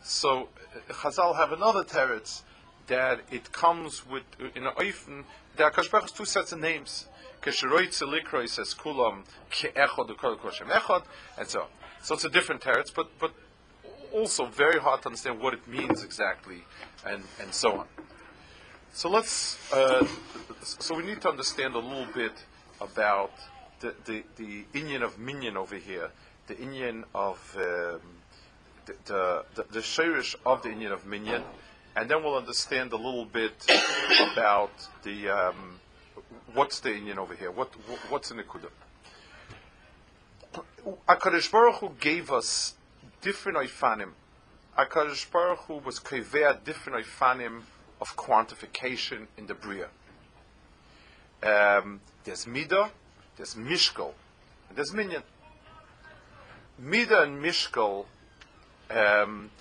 So 0.03 0.49
uh, 0.89 0.93
Chazal 0.93 1.35
have 1.37 1.53
another 1.53 1.83
teretz 1.83 2.41
that 2.87 3.21
it 3.31 3.51
comes 3.53 4.05
with 4.05 4.23
in 4.55 4.65
a 4.65 4.71
oifen. 4.71 5.23
There 5.55 5.65
are 5.65 5.71
Hu's 5.71 6.11
two 6.11 6.25
sets 6.25 6.51
of 6.51 6.59
names. 6.59 7.07
Kesheroitze 7.41 8.03
likro, 8.03 8.41
he 8.41 8.47
says 8.47 8.75
kulam 8.75 9.23
ke'echod 9.49 10.09
koshem 10.17 10.67
echod, 10.67 11.03
and 11.37 11.47
so 11.47 11.61
on. 11.61 11.67
So 12.01 12.15
it's 12.15 12.25
a 12.25 12.29
different 12.29 12.61
teretz, 12.61 12.93
but 12.93 13.07
but 13.17 13.31
also 14.11 14.45
very 14.45 14.79
hard 14.79 15.01
to 15.03 15.07
understand 15.07 15.39
what 15.39 15.53
it 15.53 15.65
means 15.67 16.03
exactly, 16.03 16.65
and 17.05 17.23
and 17.41 17.53
so 17.53 17.79
on. 17.79 17.87
So 18.91 19.09
let's. 19.09 19.57
Uh, 19.71 20.05
so 20.61 20.95
we 20.95 21.03
need 21.03 21.21
to 21.21 21.29
understand 21.29 21.75
a 21.75 21.79
little 21.79 22.11
bit 22.13 22.33
about 22.81 23.31
the 23.79 23.95
the, 24.05 24.23
the 24.35 24.65
inyan 24.73 25.03
of 25.03 25.17
minyan 25.17 25.55
over 25.55 25.77
here, 25.77 26.11
the 26.49 26.55
inyan 26.55 27.03
of 27.13 27.37
um, 27.55 28.01
the 29.05 29.45
the, 29.55 29.65
the, 29.71 29.79
shirish 29.79 30.35
of 30.45 30.63
the 30.63 30.69
inyan 30.69 30.91
of 30.91 31.05
minyan, 31.05 31.43
and 31.95 32.09
then 32.09 32.23
we'll 32.23 32.35
understand 32.35 32.91
a 32.91 32.97
little 32.97 33.25
bit 33.25 33.53
about 34.33 34.71
the. 35.03 35.29
Um, 35.29 35.79
what's 36.53 36.79
the 36.79 36.89
inyan 36.89 37.17
over 37.17 37.35
here? 37.35 37.51
What, 37.51 37.69
what's 38.09 38.31
in 38.31 38.37
the 38.37 38.43
Kudah? 38.43 38.71
Akadosh 41.07 41.51
Baruch 41.51 41.75
Hu 41.75 41.91
gave 41.99 42.31
us 42.31 42.73
different 43.21 43.57
oifanim. 43.57 44.11
Akadosh 44.77 45.29
Baruch 45.31 45.59
Hu 45.59 45.75
was 45.75 45.99
kaveh 45.99 46.63
different 46.63 47.05
oifanim 47.05 47.61
of 48.01 48.15
quantification 48.15 49.27
in 49.37 49.45
the 49.45 49.53
bria. 49.53 49.87
Um, 51.43 52.01
there's 52.23 52.45
midah, 52.45 52.89
there's 53.37 53.55
mishkal, 53.55 54.13
and 54.67 54.77
there's 54.77 54.93
minyan. 54.93 55.21
Midah 56.81 57.23
and 57.23 57.43
mishkal 57.43 58.05
um, 58.89 59.51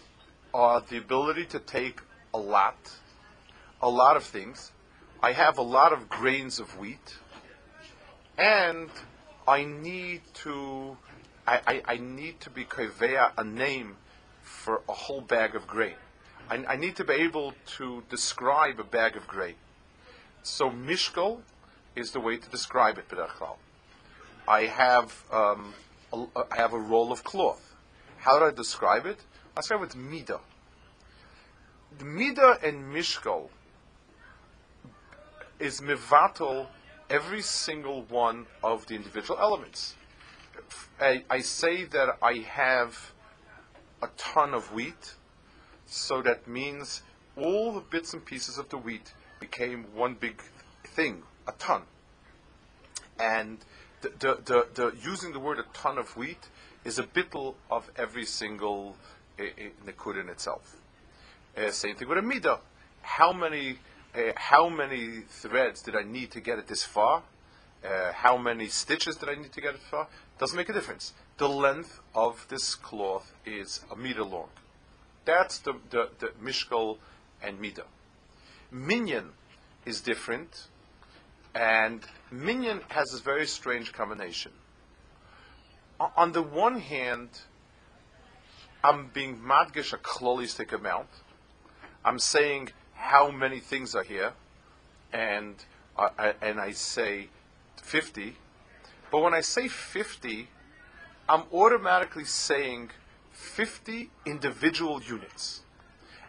are 0.55 0.81
the 0.81 0.99
ability 0.99 1.47
to 1.47 1.59
take 1.59 2.01
a 2.33 2.39
lot, 2.39 2.77
a 3.83 3.89
lot 3.89 4.17
of 4.17 4.23
things. 4.23 4.71
I 5.21 5.33
have 5.33 5.59
a 5.59 5.63
lot 5.63 5.93
of 5.93 6.09
grains 6.09 6.61
of 6.61 6.79
wheat, 6.79 7.17
and 8.37 8.89
I 9.49 9.65
need 9.65 10.21
to, 10.45 10.97
I, 11.45 11.61
I, 11.67 11.83
I 11.95 11.97
need 11.97 12.39
to 12.41 12.51
be 12.51 12.65
kaveh 12.65 13.33
a 13.37 13.43
name 13.43 13.97
for 14.43 14.83
a 14.89 14.93
whole 14.93 15.21
bag 15.21 15.57
of 15.57 15.67
grain. 15.67 15.97
I, 16.49 16.65
I, 16.69 16.77
need 16.77 16.95
to 16.97 17.05
be 17.05 17.15
able 17.15 17.55
to 17.79 18.05
describe 18.09 18.79
a 18.79 18.85
bag 18.85 19.17
of 19.17 19.27
grain. 19.27 19.57
So 20.45 20.71
mishkal 20.71 21.41
is 21.97 22.13
the 22.13 22.21
way 22.21 22.37
to 22.37 22.49
describe 22.49 22.97
it. 22.97 23.07
I 24.47 24.63
have 24.63 25.25
um, 25.33 25.75
a, 26.13 26.27
I 26.53 26.57
have 26.57 26.73
a 26.73 26.79
roll 26.79 27.13
of 27.13 27.25
cloth. 27.25 27.75
How 28.19 28.39
do 28.39 28.47
I 28.47 28.51
describe 28.51 29.07
it? 29.07 29.19
I 29.57 29.61
describe 29.61 29.83
it 29.83 29.91
midah. 29.91 30.41
The 31.99 32.05
midah 32.05 32.63
and 32.63 32.95
mishkal 32.95 33.49
is 35.59 35.81
mivatal 35.81 36.67
every 37.11 37.43
single 37.43 38.03
one 38.03 38.47
of 38.63 38.87
the 38.87 38.95
individual 38.95 39.39
elements. 39.41 39.95
I, 41.01 41.25
I, 41.31 41.41
say 41.41 41.85
that 41.85 42.19
I 42.23 42.35
have 42.49 43.13
a 44.03 44.09
ton 44.17 44.53
of 44.53 44.73
wheat, 44.73 45.15
so 45.87 46.21
that 46.23 46.47
means 46.47 47.03
all 47.37 47.73
the 47.73 47.81
bits 47.81 48.13
and 48.13 48.25
pieces 48.25 48.59
of 48.59 48.69
the 48.69 48.77
wheat 48.77 49.15
became 49.41 49.85
one 49.95 50.15
big 50.15 50.43
thing, 50.85 51.23
a 51.47 51.53
ton. 51.53 51.83
And 53.19 53.59
the, 54.01 54.39
the, 54.45 54.67
the, 54.75 54.97
using 55.03 55.33
the 55.33 55.41
word 55.41 55.59
a 55.59 55.65
ton 55.73 55.99
of 55.99 56.17
wheat 56.17 56.49
is 56.85 56.99
a 56.99 57.03
bittle 57.03 57.55
of 57.71 57.91
every 57.97 58.25
single 58.25 58.97
uh, 59.39 59.45
in 59.45 60.29
itself. 60.29 60.77
Uh, 61.57 61.71
same 61.71 61.97
thing 61.97 62.09
with 62.09 62.19
a 62.19 62.23
midah. 62.23 62.61
How 63.03 63.33
many 63.33 63.79
uh, 64.15 64.33
how 64.37 64.69
many 64.69 65.23
threads 65.29 65.83
did 65.83 65.95
I 65.95 66.03
need 66.03 66.31
to 66.33 66.41
get 66.41 66.59
it 66.59 66.67
this 66.67 66.83
far? 66.83 67.23
Uh, 67.85 68.13
how 68.13 68.37
many 68.37 68.69
stitches 68.69 69.17
did 69.17 69.29
I 69.29 69.35
need 69.35 69.53
to 69.53 69.61
get 69.61 69.75
it 69.75 69.81
far? 69.81 70.09
Doesn't 70.39 70.57
make 70.57 70.69
a 70.69 70.73
difference. 70.73 71.13
The 71.37 71.49
length 71.49 72.01
of 72.15 72.47
this 72.49 72.75
cloth 72.75 73.33
is 73.47 73.85
a 73.91 73.97
meter 73.97 74.25
long. 74.25 74.49
That's 75.25 75.59
the, 75.59 75.75
the, 75.91 76.09
the 76.19 76.29
mishkal 76.43 76.99
and 77.43 77.61
meter. 77.61 77.85
Minyan 78.71 79.31
is 79.85 80.01
different, 80.01 80.67
and 81.59 82.01
minyan 82.31 82.81
has 82.89 83.13
a 83.13 83.21
very 83.21 83.47
strange 83.47 83.93
combination. 83.93 84.53
O- 85.99 86.13
on 86.17 86.31
the 86.33 86.43
one 86.43 86.79
hand, 86.79 87.29
I'm 88.85 89.09
being 89.09 89.39
madgish 89.39 89.93
a 89.93 89.99
klolistic 89.99 90.73
amount. 90.73 91.09
I'm 92.05 92.21
saying 92.21 92.71
how 92.95 93.33
many 93.33 93.59
things 93.59 93.97
are 93.97 94.05
here, 94.05 94.33
and 95.13 95.57
uh, 95.97 96.33
and 96.41 96.61
I 96.61 96.71
say 96.71 97.29
50. 97.83 98.37
But 99.11 99.21
when 99.21 99.35
I 99.35 99.41
say 99.41 99.67
50, 99.67 100.47
I'm 101.29 101.43
automatically 101.53 102.25
saying 102.25 102.91
50 103.33 104.11
individual 104.27 105.03
units, 105.03 105.63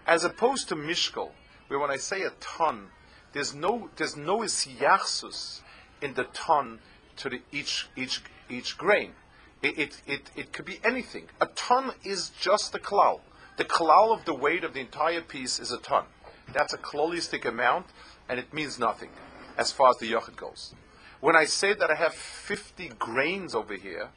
as 0.07 0.23
opposed 0.23 0.69
to 0.69 0.75
mishkal, 0.75 1.29
where 1.67 1.79
when 1.79 1.91
I 1.91 1.97
say 1.97 2.23
a 2.23 2.31
ton, 2.39 2.87
there's 3.33 3.53
no 3.53 3.89
there's 3.95 4.15
no 4.15 4.39
isyachsus 4.39 5.61
in 6.01 6.13
the 6.13 6.25
ton 6.25 6.79
to 7.17 7.29
the 7.29 7.41
each 7.51 7.87
each 7.95 8.21
each 8.49 8.77
grain. 8.77 9.13
It, 9.61 9.77
it, 9.77 10.01
it, 10.07 10.31
it 10.37 10.53
could 10.53 10.63
be 10.65 10.79
anything. 10.85 11.25
A 11.41 11.47
ton 11.47 11.91
is 12.03 12.31
just 12.39 12.71
the 12.71 12.79
klal. 12.79 13.19
The 13.57 13.65
klal 13.65 14.17
of 14.17 14.23
the 14.23 14.33
weight 14.33 14.63
of 14.63 14.73
the 14.73 14.79
entire 14.79 15.19
piece 15.19 15.59
is 15.59 15.73
a 15.73 15.77
ton. 15.77 16.05
That's 16.53 16.73
a 16.73 16.77
klolistic 16.77 17.43
amount, 17.45 17.87
and 18.29 18.39
it 18.39 18.53
means 18.53 18.79
nothing 18.79 19.09
as 19.57 19.73
far 19.73 19.89
as 19.89 19.97
the 19.97 20.09
yochid 20.09 20.37
goes. 20.37 20.73
When 21.19 21.35
I 21.35 21.43
say 21.43 21.73
that 21.73 21.91
I 21.91 21.95
have 21.95 22.13
50 22.13 22.87
grains 22.97 23.53
over 23.53 23.75
here, 23.75 24.11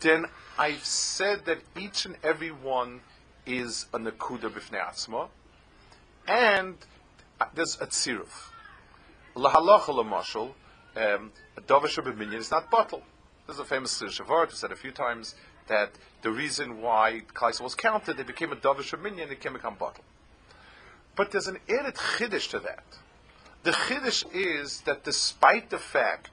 then 0.00 0.26
I've 0.58 0.84
said 0.84 1.46
that 1.46 1.62
each 1.74 2.04
and 2.04 2.16
every 2.22 2.50
one 2.50 3.00
is 3.46 3.86
a 3.94 3.98
nakuda 3.98 4.50
b'fnei 4.50 5.30
and 6.28 6.76
there's 7.54 7.76
a 7.80 7.86
tziruf. 7.86 8.50
Lahalacha 9.36 10.52
um, 10.96 11.32
a 11.56 11.60
dovish 11.60 11.96
b'minyan 11.98 12.34
is 12.34 12.50
not 12.50 12.70
bottle. 12.70 13.02
There's 13.46 13.58
a 13.58 13.64
famous 13.64 14.00
shavar, 14.02 14.50
who 14.50 14.56
said 14.56 14.72
a 14.72 14.76
few 14.76 14.90
times 14.90 15.34
that 15.68 15.92
the 16.22 16.30
reason 16.30 16.82
why 16.82 17.22
Kaisa 17.34 17.62
was 17.62 17.74
counted, 17.74 18.18
it 18.18 18.26
became 18.26 18.52
a 18.52 18.56
dovish 18.56 18.98
minyan, 19.00 19.30
it 19.30 19.40
can 19.40 19.52
become 19.52 19.74
bottle. 19.76 20.04
But 21.14 21.30
there's 21.30 21.48
an 21.48 21.58
added 21.68 21.94
chiddush 21.94 22.48
to 22.50 22.58
that. 22.60 22.84
The 23.62 23.72
chiddush 23.72 24.24
is 24.32 24.82
that 24.82 25.04
despite 25.04 25.70
the 25.70 25.78
fact 25.78 26.30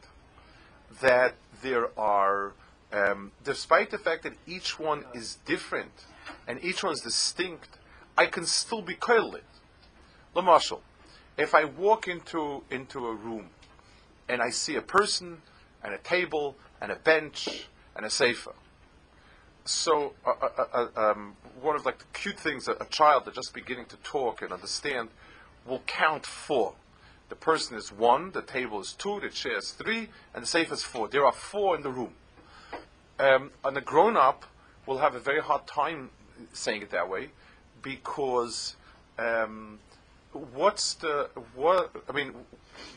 that 1.02 1.36
there 1.62 1.88
are, 2.00 2.54
um, 2.92 3.32
despite 3.44 3.92
the 3.92 3.98
fact 3.98 4.24
that 4.24 4.34
each 4.48 4.80
one 4.80 5.06
is 5.14 5.38
different 5.46 6.06
and 6.48 6.64
each 6.64 6.84
one 6.84 6.94
is 6.94 7.02
distinct, 7.02 7.78
I 8.18 8.28
can 8.28 8.46
still 8.46 8.82
be 8.82 8.96
koiled. 8.96 9.42
Lamashal, 10.36 10.82
if 11.38 11.54
I 11.54 11.66
walk 11.66 12.08
into 12.08 12.64
into 12.70 13.08
a 13.08 13.14
room 13.14 13.50
and 14.28 14.42
I 14.42 14.50
see 14.50 14.76
a 14.76 14.82
person 14.82 15.42
and 15.84 15.94
a 15.94 15.98
table 15.98 16.56
and 16.82 16.92
a 16.92 16.96
bench 16.96 17.68
and 17.96 18.06
a 18.06 18.10
sefer, 18.10 18.54
so 19.66 20.14
uh, 20.26 20.32
uh, 20.42 20.66
uh, 20.74 21.12
um, 21.12 21.36
one 21.62 21.76
of 21.76 21.86
like 21.86 22.00
the 22.00 22.06
cute 22.14 22.40
things 22.40 22.66
that 22.66 22.82
a 22.82 22.86
child 22.86 23.24
that's 23.26 23.36
just 23.36 23.54
beginning 23.54 23.86
to 23.88 23.98
talk 23.98 24.42
and 24.42 24.52
understand 24.52 25.10
will 25.66 25.82
count 25.88 26.26
four. 26.26 26.76
The 27.30 27.36
person 27.36 27.76
is 27.76 27.92
one, 27.92 28.32
the 28.32 28.44
table 28.44 28.80
is 28.82 28.94
two, 28.94 29.20
the 29.20 29.30
chair 29.30 29.58
is 29.58 29.72
three, 29.72 30.10
and 30.34 30.44
the 30.44 30.48
safe 30.48 30.72
is 30.72 30.84
four. 30.84 31.08
There 31.08 31.26
are 31.26 31.32
four 31.32 31.76
in 31.76 31.82
the 31.82 31.90
room. 31.90 32.14
Um, 33.18 33.52
and 33.64 33.76
a 33.76 33.82
grown 33.82 34.16
up 34.16 34.46
will 34.86 35.00
have 35.00 35.16
a 35.16 35.20
very 35.20 35.42
hard 35.42 35.66
time 35.66 36.12
saying 36.54 36.84
it 36.84 36.92
that 36.92 37.10
way 37.10 37.30
because 37.82 38.76
um, 39.18 39.80
what's 40.36 40.96
the 40.96 41.30
what? 41.56 41.92
I 42.10 42.12
mean, 42.12 42.34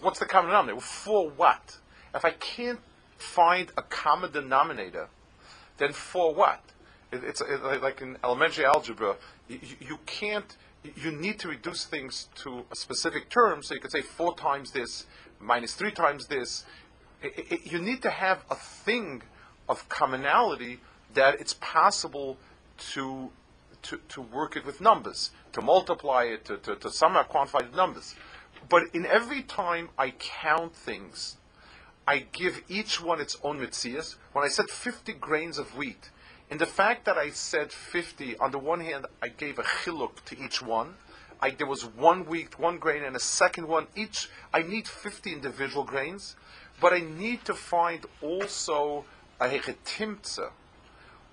what's 0.01 0.19
the 0.19 0.27
common 0.27 0.51
denominator? 0.51 0.81
For 0.81 1.31
what? 1.31 1.79
If 2.15 2.25
I 2.25 2.31
can't 2.31 2.81
find 3.17 3.71
a 3.77 3.83
common 3.83 4.33
denominator, 4.33 5.09
then 5.79 5.93
for 5.93 6.35
what? 6.35 6.61
It, 7.13 7.23
it's 7.25 7.43
like 7.83 8.01
in 8.01 8.17
elementary 8.23 8.65
algebra, 8.65 9.17
you, 9.49 9.59
you, 9.81 9.99
can't, 10.07 10.57
you 10.97 11.11
need 11.11 11.39
to 11.41 11.49
reduce 11.49 11.85
things 11.85 12.29
to 12.37 12.65
a 12.71 12.77
specific 12.77 13.31
term, 13.31 13.63
so 13.63 13.75
you 13.75 13.81
could 13.81 13.93
say 13.93 14.03
four 14.03 14.37
times 14.37 14.73
this, 14.73 15.07
minus 15.41 15.75
three 15.75 15.93
times 15.93 16.27
this. 16.27 16.65
It, 17.23 17.47
it, 17.51 17.73
you 17.73 17.79
need 17.79 18.03
to 18.03 18.11
have 18.11 18.45
a 18.51 18.55
thing 18.55 19.23
of 19.69 19.89
commonality 19.89 20.81
that 21.15 21.41
it's 21.41 21.55
possible 21.55 22.37
to, 22.93 23.31
to, 23.83 23.99
to 24.09 24.21
work 24.21 24.57
it 24.57 24.65
with 24.65 24.81
numbers, 24.81 25.31
to 25.53 25.63
multiply 25.63 26.25
it, 26.25 26.45
to, 26.47 26.57
to, 26.59 26.77
to 26.77 26.91
somehow 26.91 27.25
quantify 27.25 27.71
the 27.71 27.77
numbers. 27.77 28.15
But 28.69 28.95
in 28.95 29.07
every 29.07 29.43
time 29.43 29.89
I 29.99 30.11
count 30.11 30.75
things, 30.75 31.37
I 32.07 32.27
give 32.33 32.63
each 32.69 33.03
one 33.03 33.21
its 33.21 33.37
own 33.43 33.61
mitzias. 33.61 34.17
When 34.33 34.45
I 34.45 34.49
said 34.49 34.71
50 34.71 35.13
grains 35.15 35.59
of 35.59 35.77
wheat, 35.77 36.11
in 36.51 36.59
the 36.59 36.67
fact 36.67 37.05
that 37.05 37.19
I 37.19 37.31
said 37.31 37.73
50, 37.73 38.39
on 38.39 38.51
the 38.51 38.59
one 38.59 38.81
hand, 38.81 39.07
I 39.23 39.29
gave 39.29 39.59
a 39.59 39.63
chiluk 39.63 40.25
to 40.27 40.43
each 40.43 40.63
one. 40.63 40.95
I, 41.41 41.51
there 41.51 41.67
was 41.67 41.85
one 41.85 42.25
wheat, 42.25 42.59
one 42.59 42.79
grain, 42.79 43.05
and 43.05 43.15
a 43.15 43.21
second 43.21 43.69
one. 43.69 43.87
Each, 43.95 44.29
I 44.53 44.63
need 44.63 44.89
50 44.89 45.33
individual 45.33 45.85
grains, 45.85 46.37
but 46.81 46.93
I 46.93 47.01
need 47.01 47.45
to 47.45 47.55
find 47.55 48.07
also 48.23 49.05
a 49.39 49.49
hechetimtza 49.49 50.51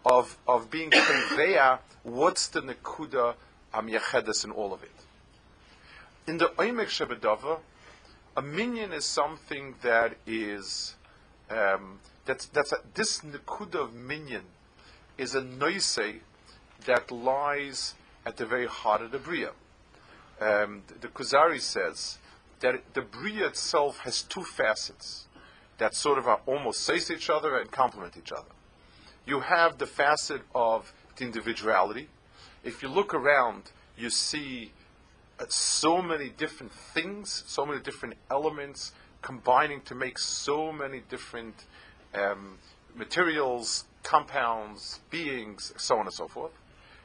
of, 0.05 0.37
of 0.47 0.69
being 0.69 0.91
conveya, 0.91 1.79
what's 2.03 2.47
the 2.47 2.61
nekuda 2.61 3.35
am 3.73 3.89
in 3.89 4.51
all 4.51 4.73
of 4.73 4.83
it. 4.83 4.91
In 6.27 6.37
the 6.37 6.47
Oimek 6.57 6.87
Shebedava, 6.87 7.59
a 8.37 8.41
minyan 8.41 8.93
is 8.93 9.05
something 9.05 9.75
that 9.81 10.15
is 10.25 10.95
um, 11.49 11.99
that's 12.25 12.47
that's 12.47 12.71
a, 12.71 12.77
this 12.93 13.21
nekuda 13.21 13.75
of 13.75 13.93
minyan 13.93 14.43
is 15.17 15.35
a 15.35 15.41
noise 15.43 15.99
that 16.85 17.11
lies 17.11 17.93
at 18.25 18.37
the 18.37 18.45
very 18.45 18.67
heart 18.67 19.01
of 19.01 19.11
the 19.11 19.19
bria. 19.19 19.51
Um, 20.41 20.83
the, 20.87 20.95
the 21.01 21.07
Kuzari 21.07 21.61
says 21.61 22.17
that 22.59 22.81
the 22.93 23.01
bria 23.01 23.47
itself 23.47 23.99
has 23.99 24.23
two 24.23 24.43
facets 24.43 25.27
that 25.77 25.93
sort 25.93 26.17
of 26.17 26.27
are 26.27 26.41
almost 26.45 26.85
face 26.85 27.11
each 27.11 27.29
other 27.29 27.57
and 27.57 27.71
complement 27.71 28.17
each 28.17 28.31
other. 28.31 28.49
You 29.25 29.39
have 29.39 29.77
the 29.77 29.87
facet 29.87 30.41
of 30.53 30.93
the 31.15 31.25
individuality. 31.25 32.09
If 32.63 32.83
you 32.83 32.89
look 32.89 33.13
around, 33.13 33.71
you 33.97 34.09
see 34.09 34.71
so 35.49 36.01
many 36.01 36.29
different 36.29 36.71
things, 36.71 37.43
so 37.47 37.65
many 37.65 37.81
different 37.81 38.15
elements 38.29 38.93
combining 39.21 39.81
to 39.81 39.95
make 39.95 40.19
so 40.19 40.71
many 40.71 41.01
different 41.09 41.65
um, 42.13 42.57
materials, 42.95 43.85
compounds, 44.03 44.99
beings, 45.09 45.73
so 45.77 45.97
on 45.97 46.05
and 46.05 46.13
so 46.13 46.27
forth. 46.27 46.51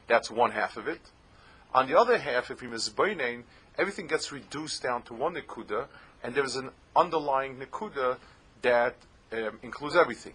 That's 0.07 0.29
one 0.29 0.51
half 0.51 0.77
of 0.77 0.87
it. 0.87 1.01
On 1.73 1.87
the 1.87 1.97
other 1.97 2.17
half, 2.17 2.51
if 2.51 2.61
you 2.61 2.69
misbainain, 2.69 3.43
everything 3.77 4.07
gets 4.07 4.31
reduced 4.31 4.83
down 4.83 5.01
to 5.03 5.13
one 5.13 5.35
nikuda, 5.35 5.87
and 6.23 6.35
there's 6.35 6.55
an 6.55 6.69
underlying 6.95 7.57
nikuda 7.57 8.17
that 8.61 8.95
um, 9.31 9.59
includes 9.63 9.95
everything. 9.95 10.33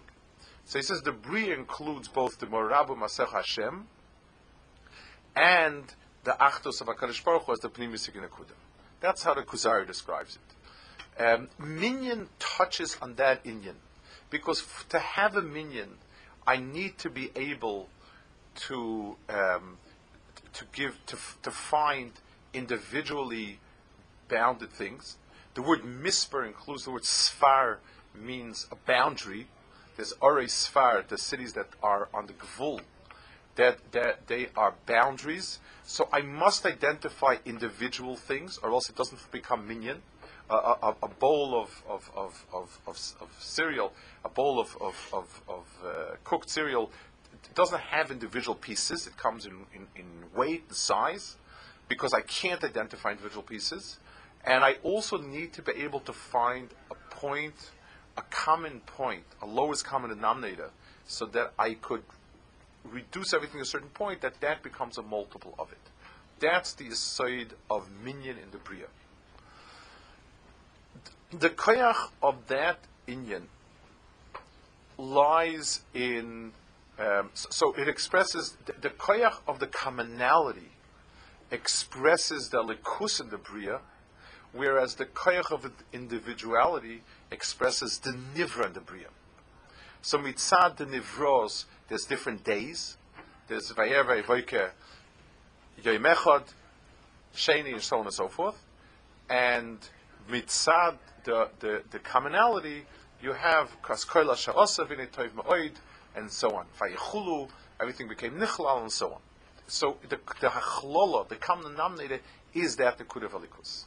So 0.67 0.79
he 0.79 0.83
says 0.83 1.01
the 1.01 1.13
bria 1.13 1.53
includes 1.55 2.09
both 2.09 2.39
the 2.39 2.45
morabu 2.45 2.97
masech 2.97 3.31
Hashem 3.31 3.87
and 5.33 5.83
the 6.25 6.31
Achtos 6.31 6.81
of 6.81 6.87
HaKadosh 6.87 7.23
Baruch 7.23 7.43
Hu 7.43 7.53
as 7.53 7.59
the 7.59 7.69
Pnimisik 7.69 8.15
Nekuda. 8.15 8.51
That's 8.99 9.23
how 9.23 9.33
the 9.33 9.43
Kuzari 9.43 9.87
describes 9.87 10.37
it. 10.37 11.23
Um, 11.23 11.47
minyan 11.57 12.27
touches 12.37 12.97
on 13.01 13.15
that 13.15 13.45
inyan. 13.45 13.75
Because 14.29 14.59
f- 14.59 14.85
to 14.89 14.99
have 14.99 15.37
a 15.37 15.41
minyan, 15.41 15.99
I 16.45 16.57
need 16.57 16.97
to 16.97 17.09
be 17.09 17.31
able 17.33 17.87
to 18.67 19.15
um, 19.29 19.77
to 20.51 20.65
give 20.73 20.99
to, 21.05 21.15
f- 21.15 21.37
to 21.43 21.51
find 21.51 22.11
individually 22.53 23.59
bounded 24.27 24.71
things. 24.71 25.15
The 25.53 25.61
word 25.61 25.85
misper 25.85 26.43
includes 26.45 26.83
the 26.83 26.91
word 26.91 27.03
sfar 27.03 27.77
means 28.13 28.67
a 28.69 28.75
boundary. 28.75 29.47
There's 29.97 30.13
Ore 30.21 30.43
Sfar, 30.43 31.07
the 31.07 31.17
cities 31.17 31.53
that 31.53 31.67
are 31.83 32.07
on 32.13 32.27
the 32.27 32.33
Gvul, 32.33 32.81
that, 33.55 33.79
that 33.91 34.27
they 34.27 34.49
are 34.55 34.75
boundaries. 34.85 35.59
So 35.83 36.07
I 36.13 36.21
must 36.21 36.65
identify 36.65 37.37
individual 37.45 38.15
things, 38.15 38.59
or 38.61 38.69
else 38.69 38.89
it 38.89 38.95
doesn't 38.95 39.31
become 39.31 39.67
minyan. 39.67 40.01
Uh, 40.49 40.75
a, 40.81 40.95
a, 41.03 41.09
bowl 41.09 41.59
of, 41.59 41.83
of, 41.89 42.09
of, 42.15 42.45
of, 42.53 42.79
of, 42.87 43.29
cereal, 43.37 43.91
a 44.23 44.29
bowl 44.29 44.61
of, 44.61 44.77
of, 44.79 45.09
of, 45.11 45.41
of 45.49 45.65
uh, 45.85 46.15
cooked 46.23 46.49
cereal, 46.49 46.89
doesn't 47.53 47.81
have 47.81 48.11
individual 48.11 48.55
pieces. 48.55 49.07
It 49.07 49.17
comes 49.17 49.45
in, 49.45 49.65
in, 49.73 49.87
in 49.95 50.05
weight 50.33 50.63
and 50.67 50.77
size 50.77 51.35
because 51.89 52.13
I 52.13 52.21
can't 52.21 52.63
identify 52.63 53.11
individual 53.11 53.43
pieces. 53.43 53.99
And 54.45 54.63
I 54.63 54.75
also 54.83 55.17
need 55.17 55.51
to 55.53 55.61
be 55.61 55.73
able 55.73 55.99
to 56.01 56.13
find 56.13 56.69
a 56.91 56.95
point, 57.13 57.71
a 58.17 58.21
common 58.29 58.81
point, 58.81 59.23
a 59.41 59.45
lowest 59.45 59.85
common 59.85 60.09
denominator, 60.09 60.71
so 61.07 61.25
that 61.27 61.53
I 61.57 61.75
could 61.75 62.03
reduce 62.83 63.33
everything 63.33 63.57
to 63.57 63.63
a 63.63 63.65
certain 63.65 63.89
point, 63.89 64.21
that 64.21 64.41
that 64.41 64.63
becomes 64.63 64.97
a 64.97 65.03
multiple 65.03 65.53
of 65.59 65.71
it. 65.71 65.77
That's 66.39 66.73
the 66.73 66.87
aside 66.87 67.53
of 67.69 67.89
minyan 68.03 68.37
in 68.37 68.51
the 68.51 68.57
Bria. 68.57 68.87
The 71.31 71.49
koyach 71.49 72.09
of 72.21 72.47
that 72.47 72.79
inyan 73.07 73.43
lies 74.97 75.81
in, 75.93 76.53
um, 76.99 77.29
so, 77.33 77.73
it 77.73 77.87
expresses, 77.87 78.57
the, 78.65 78.73
the 78.81 78.89
koyach 78.89 79.37
of 79.47 79.59
the 79.59 79.67
commonality 79.67 80.71
expresses 81.51 82.49
the 82.49 82.63
likus 82.63 83.19
in 83.21 83.29
the 83.29 83.37
Bria, 83.37 83.79
whereas 84.53 84.95
the 84.95 85.05
koyach 85.05 85.51
of 85.51 85.69
individuality 85.91 87.03
expresses 87.31 87.99
the 87.99 88.11
nivra 88.35 88.67
in 88.67 88.73
the 88.73 88.79
Bria. 88.79 89.07
So 90.01 90.17
mitzad 90.17 90.77
the 90.77 90.85
nivros, 90.85 91.65
there's 91.87 92.05
different 92.05 92.43
days. 92.43 92.97
There's 93.47 93.71
Vayer 93.71 94.03
Vayivoike 94.03 94.71
Yom 95.83 96.03
Echad, 96.03 96.43
Sheni, 97.35 97.73
and 97.73 97.81
so 97.81 97.99
on 97.99 98.05
and 98.05 98.13
so 98.13 98.27
forth. 98.27 98.61
And 99.29 99.79
mitzad, 100.29 100.97
the, 101.23 101.49
the, 101.59 101.83
the 101.91 101.99
commonality, 101.99 102.85
you 103.21 103.33
have 103.33 103.81
Kaskoila 103.81 104.35
Sha'osa 104.35 104.87
Vinitoiv 104.87 105.31
Ma'oid, 105.31 105.73
and 106.15 106.31
so 106.31 106.55
on. 106.55 106.65
Vayichulu, 106.79 107.49
everything 107.79 108.07
became 108.07 108.33
Nichlal, 108.33 108.81
and 108.81 108.91
so 108.91 109.13
on. 109.13 109.21
So 109.67 109.97
the, 110.07 110.17
the 110.39 110.47
Hachlola, 110.47 111.27
the 111.27 111.35
common 111.35 111.71
denominator, 111.71 112.19
is 112.53 112.77
that 112.77 112.97
the 112.97 113.03
Kudav 113.03 113.31
Alikus. 113.31 113.83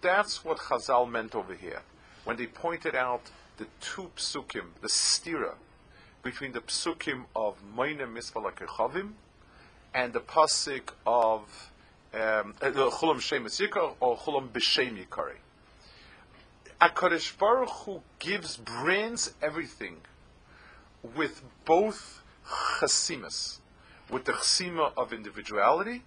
That's 0.00 0.44
what 0.44 0.58
Chazal 0.58 1.10
meant 1.10 1.34
over 1.34 1.54
here. 1.54 1.82
When 2.24 2.36
they 2.36 2.46
pointed 2.46 2.94
out 2.94 3.30
the 3.58 3.66
two 3.80 4.10
psukim, 4.16 4.64
the 4.80 4.88
stira, 4.88 5.54
between 6.22 6.52
the 6.52 6.60
psukim 6.60 7.26
of 7.36 7.56
Moine 7.76 7.98
Kechavim 7.98 9.12
and 9.92 10.12
the 10.12 10.20
pasuk 10.20 10.90
of 11.06 11.70
um, 12.14 12.54
uh, 12.62 12.70
Chulam 12.70 13.20
Shemus 13.20 13.60
Yikar 13.60 13.94
or 14.00 14.16
Chulam 14.16 14.48
B'Shem 14.48 15.04
Yikari. 15.04 15.36
HaKadosh 16.80 17.38
Baruch 17.38 17.70
Hu 17.70 18.00
gives, 18.18 18.56
brands 18.56 19.34
everything 19.42 19.98
with 21.14 21.42
both 21.64 22.22
chasimas, 22.80 23.58
with 24.10 24.24
the 24.24 24.32
chasima 24.32 24.92
of 24.96 25.12
individuality 25.12 26.02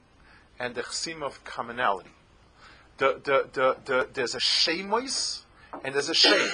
and 0.59 0.73
the 0.73 0.81
chasima 0.81 1.23
of 1.23 1.43
commonality. 1.43 2.09
The, 2.97 3.21
the, 3.23 3.77
the, 3.85 4.07
there's 4.13 4.33
a 4.33 4.39
shemois 4.39 5.43
and 5.83 5.93
there's 5.93 6.09
a 6.09 6.13
shame 6.13 6.49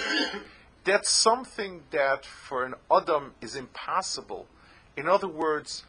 that's 0.83 1.09
something 1.09 1.83
that 1.91 2.25
for 2.25 2.65
an 2.65 2.75
Adam 2.91 3.33
is 3.41 3.55
impossible. 3.55 4.47
In 4.97 5.07
other 5.07 5.27
words, 5.27 5.83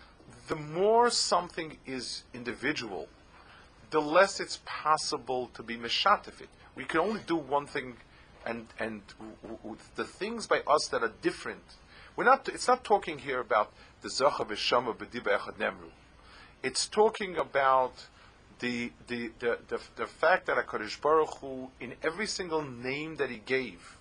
the 0.48 0.56
more 0.56 1.10
something 1.10 1.78
is 1.86 2.22
individual, 2.32 3.08
the 3.90 4.00
less 4.00 4.40
it's 4.40 4.60
possible 4.64 5.50
to 5.54 5.62
be 5.62 5.76
meshatifit. 5.76 6.48
We 6.74 6.84
can 6.84 7.00
only 7.00 7.20
do 7.26 7.36
one 7.36 7.66
thing, 7.66 7.96
and 8.44 8.66
and 8.78 9.02
w- 9.18 9.58
w- 9.62 9.76
the 9.96 10.04
things 10.04 10.46
by 10.46 10.62
us 10.66 10.88
that 10.88 11.02
are 11.02 11.12
different. 11.22 11.64
We're 12.16 12.24
not. 12.24 12.48
It's 12.48 12.68
not 12.68 12.84
talking 12.84 13.18
here 13.18 13.40
about 13.40 13.72
the 14.02 14.08
zacha 14.08 14.46
v'shama 14.46 14.96
b'diba 14.96 15.38
echad 15.38 15.56
nemru. 15.58 15.90
It's 16.62 16.86
talking 16.86 17.36
about 17.36 18.06
the 18.60 18.92
the, 19.06 19.30
the, 19.38 19.58
the, 19.68 19.80
the 19.96 20.06
fact 20.06 20.46
that 20.46 20.56
Hakadosh 20.56 21.00
Baruch 21.00 21.38
Hu, 21.38 21.70
in 21.80 21.94
every 22.02 22.26
single 22.26 22.62
name 22.62 23.16
that 23.16 23.30
He 23.30 23.40
gave, 23.44 23.96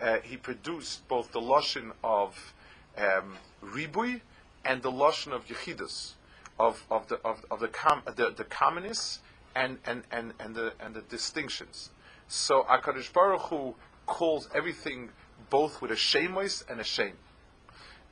uh, 0.00 0.18
he 0.22 0.36
produced 0.36 1.06
both 1.08 1.32
the 1.32 1.40
lashon 1.40 1.92
of 2.04 2.54
um, 2.96 3.36
ribui 3.64 4.20
and 4.64 4.82
the 4.82 4.90
lashon 4.90 5.32
of 5.32 5.46
yechidus, 5.46 6.12
of, 6.58 6.82
of 6.90 7.08
the 7.08 7.16
of, 7.24 7.44
of 7.50 7.60
the, 7.60 7.68
com, 7.68 8.02
the 8.16 8.30
the 8.30 8.44
commonness 8.44 9.20
and, 9.54 9.78
and, 9.86 10.02
and, 10.10 10.32
and 10.38 10.54
the 10.54 10.72
and 10.80 10.94
the 10.94 11.02
distinctions. 11.02 11.90
So 12.28 12.64
Hakadosh 12.68 13.12
Baruch 13.12 13.42
Hu 13.42 13.74
calls 14.06 14.48
everything 14.54 15.10
both 15.50 15.80
with 15.80 15.90
a 15.90 15.94
shemois 15.94 16.68
and 16.68 16.80
a 16.80 16.84
shame. 16.84 17.16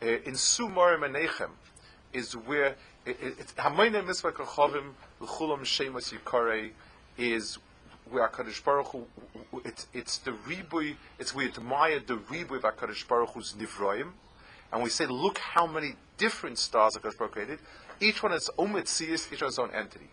Uh, 0.03 0.07
in 0.07 0.35
Sumarim 0.35 1.05
and 1.05 1.15
Nechem 1.15 1.51
is 2.13 2.35
where 2.35 2.77
Hamayne 3.07 4.03
Misvah 4.03 4.33
Kachavim 4.33 4.93
L'chulam 5.21 6.71
is 7.19 7.59
where 8.11 8.29
Hakadosh 8.29 8.65
Baruch 8.65 8.87
Hu, 8.89 9.07
it's 9.65 9.87
it's 9.93 10.19
the 10.19 10.31
ribui. 10.31 10.97
It's 11.19 11.35
we 11.35 11.47
admire 11.47 12.01
the 12.01 12.17
ribui 12.17 12.57
of 12.57 12.63
Hakadosh 12.63 13.07
Baruch 13.07 13.31
Hu's 13.31 13.55
nivroim, 13.59 14.13
and 14.73 14.83
we 14.83 14.89
say, 14.89 15.07
look 15.07 15.39
how 15.39 15.67
many 15.67 15.97
different 16.17 16.59
stars 16.59 16.97
Hakadosh 16.97 17.19
Baruch 17.19 17.33
created. 17.33 17.59
Each 18.01 18.23
one 18.23 18.33
has 18.33 18.49
own 18.57 18.73
mitzias, 18.73 19.31
each 19.33 19.41
has 19.41 19.59
own 19.59 19.71
entity. 19.73 20.09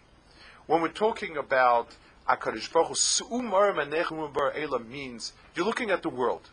When 0.68 0.82
we're 0.82 0.90
talking 0.90 1.38
about 1.38 1.96
Hakadosh 2.28 2.72
Baruch 2.74 2.98
Hu, 3.30 4.80
means 4.84 5.34
you're 5.56 5.66
looking 5.66 5.92
at 5.92 6.02
the 6.04 6.10
world, 6.10 6.50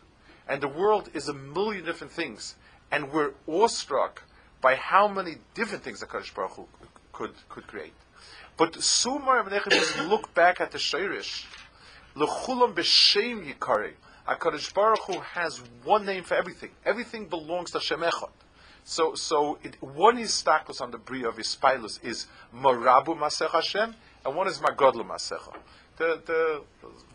and 0.47 0.61
the 0.61 0.69
world 0.69 1.09
is 1.13 1.27
a 1.27 1.33
million 1.33 1.83
different 1.83 2.13
things, 2.13 2.55
and 2.91 3.11
we're 3.11 3.33
awestruck 3.47 4.23
by 4.61 4.75
how 4.75 5.07
many 5.07 5.35
different 5.53 5.83
things 5.83 6.03
Hakadosh 6.03 6.33
Baruch 6.33 6.51
Hu 6.51 6.67
could 7.13 7.33
could 7.49 7.67
create. 7.67 7.93
But 8.57 8.73
Sumar 8.73 9.47
Menechem 9.47 9.71
is 9.71 10.09
look 10.09 10.33
back 10.33 10.59
at 10.59 10.71
the 10.71 10.77
Shirish. 10.77 11.45
Lechulam 12.15 12.73
b'shem 12.73 13.53
yikari. 13.53 13.93
HaKadosh 14.27 14.73
Baruch 14.73 14.99
Hu 15.07 15.19
has 15.19 15.61
one 15.83 16.05
name 16.05 16.23
for 16.23 16.35
everything. 16.35 16.71
Everything 16.85 17.25
belongs 17.25 17.71
to 17.71 17.79
Hashem 17.79 18.01
Echad. 18.01 18.29
So, 18.83 19.15
so 19.15 19.59
it, 19.63 19.81
one 19.81 20.17
is 20.17 20.31
staklus 20.31 20.81
on 20.81 20.91
the 20.91 20.97
bria 20.97 21.29
of 21.29 21.37
Ispilus 21.37 22.03
is 22.03 22.27
Marabu 22.55 23.17
Masech 23.17 23.51
Hashem, 23.51 23.93
and 24.25 24.35
one 24.35 24.47
is 24.47 24.57
Magodlu 24.59 25.05
Masecha. 25.05 25.55
The, 25.97 26.21
the 26.25 26.61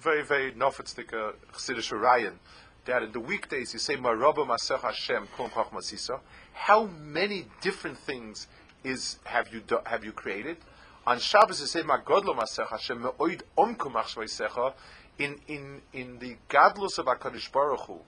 very, 0.01 0.23
very 0.25 0.53
nofetzdik 0.53 1.13
uh, 1.13 1.33
Chassidish 1.53 1.93
Orion, 1.93 2.39
that 2.85 3.13
the 3.13 3.21
weekdays 3.21 3.73
you 3.73 3.79
say 3.79 3.97
Marabu 3.97 4.47
Masech 4.47 4.81
Hashem, 4.81 5.29
Kum 5.37 5.51
Masisa. 5.51 6.21
How 6.53 6.85
many 6.87 7.47
different 7.61 7.99
things 7.99 8.47
is 8.83 9.19
have 9.25 9.53
you 9.53 9.61
do, 9.61 9.79
have 9.87 10.05
you 10.05 10.13
created? 10.13 10.59
On 11.07 11.19
Shabbos 11.19 11.61
you 11.61 11.67
say 11.67 11.83
Magodlo 11.83 12.37
Masech 12.37 12.69
Hashem 12.69 13.03
Me'oid 13.03 13.43
Omkum 13.57 13.95
Achshveisecha 13.95 14.75
in 15.19 15.41
in 15.49 15.81
in 15.93 16.19
the 16.19 16.37
Gadlus 16.49 16.99
of 16.99 17.07
Hakadosh 17.07 17.51
Baruch 17.53 17.81
Hu. 17.81 18.01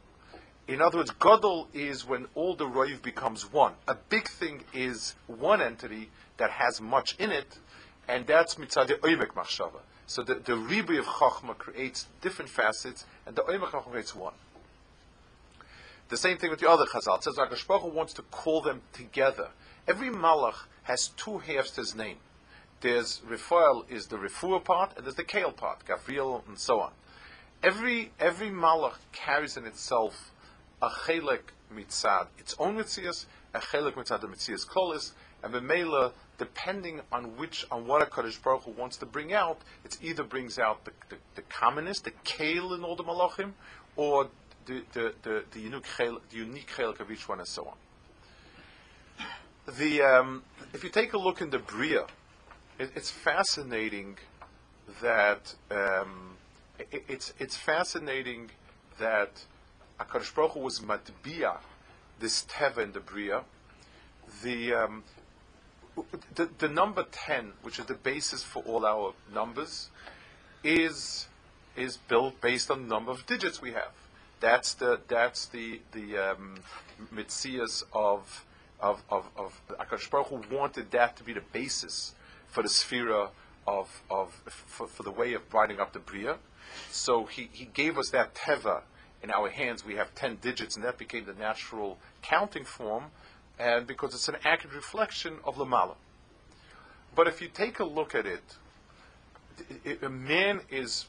In 0.68 0.82
other 0.82 0.98
words, 0.98 1.12
Godel 1.12 1.68
is 1.72 2.04
when 2.04 2.26
all 2.34 2.56
the 2.56 2.64
Roiv 2.64 3.00
becomes 3.00 3.52
one. 3.52 3.74
A 3.86 3.94
big 3.94 4.28
thing 4.28 4.64
is 4.74 5.14
one 5.28 5.62
entity 5.62 6.10
that 6.38 6.50
has 6.50 6.80
much 6.80 7.14
in 7.20 7.30
it, 7.30 7.58
and 8.08 8.26
that's 8.26 8.56
Mitzad 8.56 8.88
Oimek 9.00 9.28
Machshava. 9.34 9.80
So 10.08 10.22
the, 10.22 10.34
the 10.34 10.54
Ribi 10.54 10.98
of 10.98 11.06
Chachma 11.06 11.56
creates 11.56 12.06
different 12.20 12.50
facets, 12.50 13.04
and 13.26 13.36
the 13.36 13.42
Oimek 13.42 13.70
Chachma 13.70 13.90
creates 13.90 14.14
one. 14.14 14.34
The 16.08 16.16
same 16.16 16.38
thing 16.38 16.50
with 16.50 16.60
the 16.60 16.70
other 16.70 16.84
Chazal. 16.86 17.18
It 17.18 17.24
says 17.24 17.36
Hu 17.36 17.88
wants 17.88 18.12
to 18.14 18.22
call 18.22 18.60
them 18.60 18.82
together. 18.92 19.48
Every 19.88 20.08
Malach 20.08 20.66
has 20.84 21.08
two 21.08 21.38
halves 21.38 21.72
to 21.72 21.80
his 21.80 21.94
name 21.94 22.18
there's 22.80 23.22
Raphael 23.26 23.84
is 23.88 24.06
the 24.06 24.16
Refuah 24.16 24.62
part, 24.62 24.92
and 24.96 25.04
there's 25.04 25.16
the 25.16 25.24
Kale 25.24 25.52
part, 25.52 25.84
Gavriel 25.86 26.46
and 26.46 26.58
so 26.58 26.80
on. 26.80 26.92
Every 27.62 28.12
every 28.20 28.50
malach 28.50 28.96
carries 29.12 29.56
in 29.56 29.64
itself 29.64 30.30
a 30.82 30.88
chelik 30.88 31.52
mitzad, 31.74 32.26
its 32.38 32.54
own 32.58 32.76
mitzias, 32.76 33.24
a 33.54 33.60
chelik 33.60 33.94
mitzad 33.94 34.20
the 34.20 34.28
mitzias 34.28 34.66
kolis, 34.66 35.12
and 35.42 35.54
the 35.54 35.60
mela, 35.60 36.12
depending 36.38 37.00
on 37.10 37.36
which 37.36 37.66
on 37.70 37.86
what 37.86 38.02
a 38.02 38.06
Kaddish 38.06 38.38
Baruch 38.38 38.64
Hu 38.64 38.72
wants 38.72 38.98
to 38.98 39.06
bring 39.06 39.32
out, 39.32 39.58
it 39.84 39.96
either 40.02 40.22
brings 40.22 40.58
out 40.58 40.84
the, 40.84 40.92
the, 41.08 41.16
the 41.34 41.42
commonest, 41.42 42.04
the 42.04 42.12
kale 42.24 42.74
in 42.74 42.84
all 42.84 42.94
the 42.94 43.04
malachim, 43.04 43.52
or 43.96 44.28
the 44.66 45.14
the, 45.22 45.44
the, 45.50 45.60
unique 45.60 45.86
chelik, 45.96 46.20
the 46.30 46.36
unique 46.36 46.78
of 46.78 47.10
each 47.10 47.28
one, 47.28 47.38
and 47.38 47.48
so 47.48 47.66
on. 47.66 49.24
The 49.78 50.02
um, 50.02 50.42
if 50.72 50.84
you 50.84 50.90
take 50.90 51.12
a 51.12 51.18
look 51.18 51.40
in 51.40 51.50
the 51.50 51.58
bria 51.58 52.06
it, 52.78 52.90
it's 52.94 53.10
fascinating 53.10 54.18
that 55.00 55.54
um, 55.70 56.36
it, 56.78 57.04
it's 57.08 57.32
it's 57.38 57.56
fascinating 57.56 58.50
that 58.98 59.44
Akadosh 59.98 60.34
Baruch 60.34 60.52
Hu 60.52 60.60
was 60.60 60.80
matbia 60.80 61.58
this 62.18 62.44
teva 62.48 62.78
in 62.78 62.92
the 62.92 63.00
bria. 63.00 63.42
The, 64.42 64.74
um, 64.74 65.04
the 66.34 66.48
the 66.58 66.68
number 66.68 67.04
ten, 67.10 67.52
which 67.62 67.78
is 67.78 67.86
the 67.86 67.94
basis 67.94 68.42
for 68.42 68.62
all 68.64 68.84
our 68.84 69.14
numbers, 69.32 69.90
is 70.64 71.28
is 71.76 71.96
built 71.96 72.40
based 72.40 72.70
on 72.70 72.82
the 72.82 72.88
number 72.88 73.10
of 73.10 73.26
digits 73.26 73.60
we 73.60 73.72
have. 73.72 73.92
That's 74.40 74.74
the 74.74 75.00
that's 75.08 75.46
the 75.46 75.80
the 75.92 76.18
um, 76.18 76.56
mitzias 77.14 77.84
of 77.92 78.44
of 78.80 79.02
of, 79.10 79.28
of 79.36 79.60
Akadosh 79.68 80.10
Baruch 80.10 80.28
Hu 80.28 80.42
wanted 80.54 80.90
that 80.90 81.16
to 81.16 81.24
be 81.24 81.32
the 81.32 81.42
basis 81.52 82.14
for 82.48 82.62
the 82.62 82.68
sphere 82.68 83.28
of, 83.66 84.02
of 84.10 84.30
for, 84.46 84.86
for, 84.86 85.02
the 85.02 85.10
way 85.10 85.34
of 85.34 85.42
writing 85.52 85.80
up 85.80 85.92
the 85.92 85.98
Bria. 85.98 86.36
So 86.90 87.24
he, 87.24 87.48
he 87.52 87.64
gave 87.64 87.98
us 87.98 88.10
that 88.10 88.34
teva 88.34 88.82
in 89.22 89.30
our 89.30 89.48
hands. 89.48 89.84
We 89.84 89.96
have 89.96 90.14
10 90.14 90.38
digits, 90.40 90.76
and 90.76 90.84
that 90.84 90.98
became 90.98 91.24
the 91.24 91.34
natural 91.34 91.98
counting 92.22 92.64
form, 92.64 93.04
and 93.58 93.86
because 93.86 94.14
it's 94.14 94.28
an 94.28 94.36
accurate 94.44 94.74
reflection 94.74 95.38
of 95.44 95.56
Lamala. 95.56 95.96
But 97.14 97.28
if 97.28 97.40
you 97.40 97.48
take 97.48 97.80
a 97.80 97.84
look 97.84 98.14
at 98.14 98.26
it, 98.26 98.56
a 100.02 100.08
man 100.08 100.60
is 100.70 101.06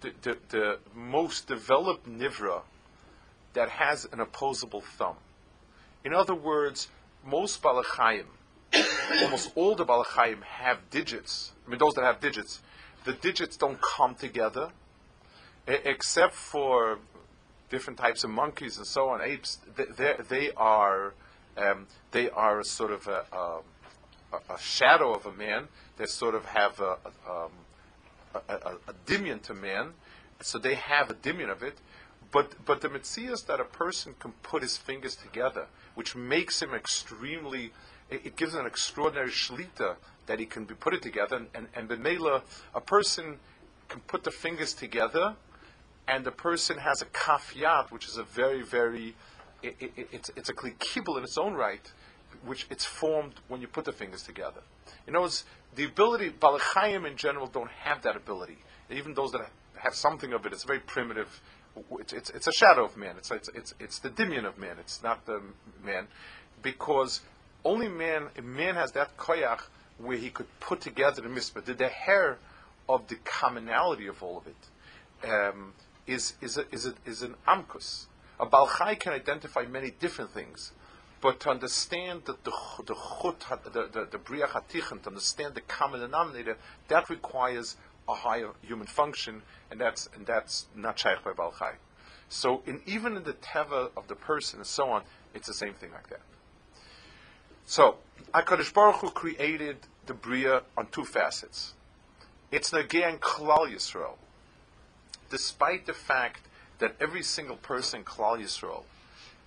the, 0.00 0.12
the, 0.22 0.38
the, 0.48 0.78
most 0.94 1.46
developed 1.46 2.08
nivra 2.08 2.62
that 3.54 3.68
has 3.68 4.06
an 4.12 4.20
opposable 4.20 4.80
thumb. 4.80 5.16
In 6.04 6.12
other 6.14 6.34
words, 6.34 6.88
most 7.24 7.62
balachayim, 7.62 8.26
almost 9.22 9.52
all 9.54 9.74
the 9.74 9.84
Balachayim 9.84 10.42
have 10.42 10.90
digits. 10.90 11.52
I 11.66 11.70
mean, 11.70 11.78
those 11.78 11.94
that 11.94 12.04
have 12.04 12.20
digits, 12.20 12.60
the 13.04 13.12
digits 13.12 13.56
don't 13.56 13.80
come 13.80 14.14
together, 14.14 14.70
except 15.66 16.34
for 16.34 16.98
different 17.70 17.98
types 17.98 18.24
of 18.24 18.30
monkeys 18.30 18.78
and 18.78 18.86
so 18.86 19.08
on, 19.08 19.20
apes. 19.20 19.58
They, 19.76 20.14
they 20.28 20.50
are 20.56 21.14
um, 21.56 21.86
they 22.10 22.28
are 22.30 22.62
sort 22.62 22.92
of 22.92 23.06
a, 23.06 23.24
a, 23.32 23.60
a, 24.54 24.58
shadow 24.58 25.14
of 25.14 25.24
a 25.26 25.32
man. 25.32 25.68
They 25.96 26.04
sort 26.04 26.34
of 26.34 26.44
have 26.44 26.78
a, 26.80 26.98
um, 27.28 27.50
a, 28.48 28.76
a, 28.88 28.94
dimion 29.06 29.42
to 29.42 29.54
man, 29.54 29.92
so 30.40 30.58
they 30.58 30.74
have 30.74 31.10
a 31.10 31.14
dimion 31.14 31.50
of 31.50 31.62
it. 31.62 31.78
But 32.32 32.64
but 32.64 32.80
the 32.80 32.88
mitzvah 32.88 33.32
is 33.32 33.42
that 33.44 33.60
a 33.60 33.64
person 33.64 34.14
can 34.18 34.32
put 34.42 34.62
his 34.62 34.76
fingers 34.76 35.16
together, 35.16 35.66
which 35.94 36.16
makes 36.16 36.60
him 36.60 36.74
extremely 36.74 37.72
it, 38.10 38.26
it 38.26 38.36
gives 38.36 38.54
an 38.54 38.66
extraordinary 38.66 39.30
shlita 39.30 39.96
that 40.26 40.38
he 40.38 40.46
can 40.46 40.64
be 40.64 40.74
put 40.74 40.94
it 40.94 41.02
together. 41.02 41.36
And, 41.36 41.48
and, 41.54 41.68
and 41.74 41.88
B'meila, 41.88 42.42
a 42.74 42.80
person 42.80 43.38
can 43.88 44.00
put 44.00 44.24
the 44.24 44.30
fingers 44.30 44.74
together, 44.74 45.34
and 46.08 46.24
the 46.24 46.32
person 46.32 46.78
has 46.78 47.02
a 47.02 47.06
kafiyat, 47.06 47.90
which 47.90 48.06
is 48.06 48.16
a 48.16 48.24
very, 48.24 48.62
very, 48.62 49.14
it, 49.62 49.76
it, 49.80 50.08
it's, 50.12 50.30
it's 50.36 50.48
a 50.48 50.54
kibble 50.78 51.16
in 51.16 51.24
its 51.24 51.38
own 51.38 51.54
right, 51.54 51.92
which 52.44 52.66
it's 52.70 52.84
formed 52.84 53.34
when 53.48 53.60
you 53.60 53.68
put 53.68 53.84
the 53.84 53.92
fingers 53.92 54.22
together. 54.22 54.60
You 55.06 55.12
know, 55.12 55.24
it's 55.24 55.44
the 55.74 55.84
ability, 55.84 56.30
Balachayim 56.30 57.06
in 57.06 57.16
general 57.16 57.46
don't 57.46 57.70
have 57.70 58.02
that 58.02 58.16
ability. 58.16 58.58
Even 58.90 59.14
those 59.14 59.32
that 59.32 59.48
have 59.78 59.94
something 59.94 60.32
of 60.32 60.46
it, 60.46 60.52
it's 60.52 60.64
very 60.64 60.80
primitive. 60.80 61.40
It's, 61.98 62.12
it's, 62.12 62.30
it's 62.30 62.46
a 62.46 62.52
shadow 62.52 62.84
of 62.84 62.96
man. 62.96 63.16
It's, 63.18 63.30
it's, 63.30 63.48
it's, 63.54 63.74
it's 63.78 63.98
the 63.98 64.08
dimion 64.10 64.46
of 64.46 64.58
man. 64.58 64.76
It's 64.80 65.02
not 65.02 65.26
the 65.26 65.42
man. 65.84 66.06
Because 66.62 67.20
only 67.64 67.88
man, 67.88 68.28
man 68.42 68.74
has 68.74 68.92
that 68.92 69.16
koyach 69.16 69.62
where 69.98 70.16
he 70.16 70.30
could 70.30 70.46
put 70.60 70.80
together 70.80 71.22
the 71.22 71.28
mitzvah. 71.28 71.60
The, 71.62 71.74
the 71.74 71.88
hair 71.88 72.38
of 72.88 73.08
the 73.08 73.16
commonality 73.16 74.06
of 74.06 74.22
all 74.22 74.38
of 74.38 74.46
it 74.46 75.28
um, 75.28 75.72
is 76.06 76.34
is, 76.40 76.56
a, 76.56 76.64
is, 76.72 76.86
a, 76.86 76.94
is 77.04 77.22
an 77.22 77.34
amkus. 77.46 78.06
A 78.38 78.46
balchai 78.46 78.98
can 78.98 79.12
identify 79.12 79.64
many 79.64 79.90
different 79.90 80.30
things, 80.30 80.72
but 81.20 81.40
to 81.40 81.50
understand 81.50 82.22
that 82.26 82.44
the 82.44 82.52
the 82.86 82.94
chut, 82.94 83.64
the 83.64 83.70
the, 83.70 84.08
the 84.10 84.18
briach 84.18 84.50
hatichen, 84.50 85.02
to 85.02 85.08
understand 85.08 85.54
the 85.54 85.60
common 85.62 86.00
denominator, 86.00 86.56
that 86.88 87.08
requires 87.08 87.76
a 88.08 88.14
higher 88.14 88.50
human 88.62 88.86
function, 88.86 89.42
and 89.70 89.80
that's 89.80 90.08
and 90.14 90.26
that's 90.26 90.66
not 90.74 90.98
shaykh 90.98 91.24
by 91.24 91.32
balchai. 91.32 91.74
So, 92.28 92.62
in, 92.66 92.80
even 92.86 93.16
in 93.16 93.22
the 93.22 93.34
teva 93.34 93.90
of 93.96 94.08
the 94.08 94.16
person 94.16 94.58
and 94.58 94.66
so 94.66 94.90
on, 94.90 95.02
it's 95.34 95.46
the 95.46 95.54
same 95.54 95.74
thing 95.74 95.92
like 95.92 96.08
that. 96.08 96.20
So, 97.64 97.96
HaKadosh 98.34 98.72
Baruch 98.74 98.96
Hu 98.96 99.10
created 99.10 99.76
the 100.06 100.14
Bria 100.14 100.62
on 100.76 100.86
two 100.88 101.04
facets. 101.04 101.74
It's 102.50 102.72
again 102.72 103.18
Klal 103.18 103.72
Yisrael. 103.72 104.16
Despite 105.30 105.86
the 105.86 105.92
fact 105.92 106.42
that 106.78 106.94
every 107.00 107.22
single 107.22 107.56
person 107.56 108.04
Klal 108.04 108.40
Yisrael 108.40 108.84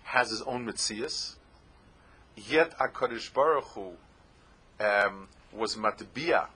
has 0.03 0.31
his 0.31 0.41
own 0.41 0.65
Metzias, 0.65 1.35
yet 2.47 2.77
HaKadosh 2.77 3.33
Baruch 3.33 3.65
Hu 3.65 3.91
um, 4.79 5.27
was 5.53 5.75
matbia 5.75 6.47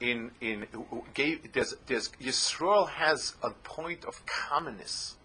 in 0.00 0.30
in 0.40 0.66
gave 1.14 1.52
there's 1.52 1.74
there's 1.86 2.08
Yisrael 2.20 2.88
has 2.88 3.34
a 3.42 3.50
point 3.50 4.04
of 4.04 4.22
commonness 4.26 5.16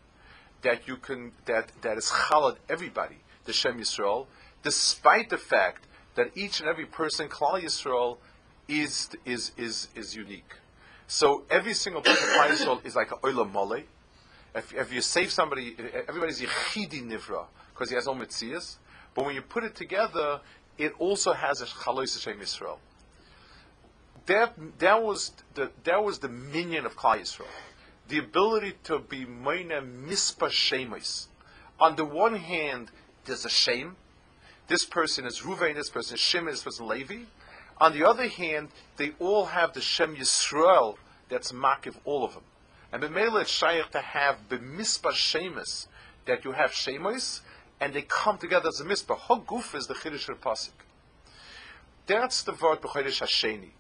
that 0.62 0.88
you 0.88 0.98
can 0.98 1.32
that 1.46 1.72
that 1.82 1.98
is 1.98 2.06
chalad 2.06 2.58
everybody 2.70 3.18
the 3.46 3.54
Shem 3.54 3.80
Yisrael 3.80 4.28
despite 4.63 5.30
the 5.30 5.38
fact 5.38 5.88
that 6.18 6.32
each 6.36 6.60
and 6.60 6.68
every 6.68 6.86
person, 6.86 7.30
Klal 7.30 7.62
Yisrael, 7.62 8.18
is, 8.68 9.10
is, 9.24 9.52
is, 9.56 9.88
is 9.96 10.16
unique. 10.16 10.52
So 11.08 11.44
every 11.50 11.74
single 11.74 12.02
person 12.02 12.28
Klal 12.28 12.50
Yisrael 12.50 12.86
is 12.86 12.96
like 12.96 13.12
a 13.12 13.18
olam 13.18 13.54
mole. 13.54 13.84
If, 14.54 14.74
if 14.74 14.92
you 14.92 15.02
save 15.02 15.32
somebody, 15.32 15.76
everybody's 16.08 16.42
yichidi 16.42 17.02
nivra 17.04 17.46
because 17.74 17.90
he 17.90 17.96
has 17.96 18.08
no. 18.08 18.13
But 19.17 19.25
when 19.25 19.34
you 19.34 19.41
put 19.41 19.63
it 19.63 19.73
together, 19.73 20.41
it 20.77 20.93
also 20.99 21.34
has 21.34 21.60
a 21.63 21.65
chalos 21.65 22.13
Hashem 22.13 22.39
Yisrael. 22.39 22.77
That 24.27 24.53
that 24.77 25.01
was 25.01 25.32
the 25.56 25.71
that 25.86 26.03
was 26.03 26.19
the 26.19 26.30
minyan 26.30 26.86
of 26.86 26.95
Klal 26.95 27.19
Yisrael, 27.21 27.47
the 28.10 28.19
ability 28.19 28.73
to 28.84 28.99
be 28.99 29.25
meina 29.25 29.82
mispa 29.82 30.49
shemis. 30.49 31.25
On 31.80 31.95
the 31.95 32.06
one 32.06 32.36
hand, 32.36 32.91
there's 33.25 33.43
a 33.43 33.49
shame. 33.49 33.95
This 34.67 34.86
person 34.86 35.25
is 35.25 35.39
Ruvain, 35.39 35.73
this 35.73 35.89
person 35.89 36.13
is 36.13 36.21
Shimon, 36.21 36.53
this 36.53 36.62
person 36.62 36.86
is 36.86 36.91
Levi. 36.91 37.23
On 37.80 37.93
the 37.93 38.08
other 38.08 38.27
hand, 38.27 38.67
they 38.97 39.13
all 39.19 39.45
have 39.45 39.73
the 39.73 39.82
Shem 39.82 40.15
Yisrael 40.15 40.97
that's 41.27 41.51
makiv 41.51 41.95
all 42.06 42.23
of 42.23 42.36
them. 42.36 42.43
And 42.91 43.01
B'meila 43.01 43.41
it's 43.41 43.49
shaykh 43.49 43.89
to 43.91 43.99
have 43.99 44.47
b'mispa 44.47 45.13
shemis, 45.13 45.88
that 46.27 46.45
you 46.45 46.51
have 46.51 46.71
shemis, 46.71 47.41
and 47.80 47.94
they 47.94 48.04
come 48.04 48.38
together 48.38 48.70
as 48.70 48.80
a 48.80 48.86
mispa. 48.86 49.18
Haguf 49.18 49.76
is 49.76 49.88
the 49.88 49.94
chiddush 49.94 50.30
of 50.30 50.42
pasuk. 50.42 50.72
That's 52.08 52.44
the 52.44 52.54
word 52.54 52.82
b'chodesh 52.82 53.22
hasheni, 53.22 53.72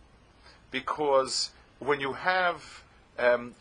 because 0.71 1.51
when 1.79 1.99
you 1.99 2.13
have 2.13 2.83
um, 3.17 3.55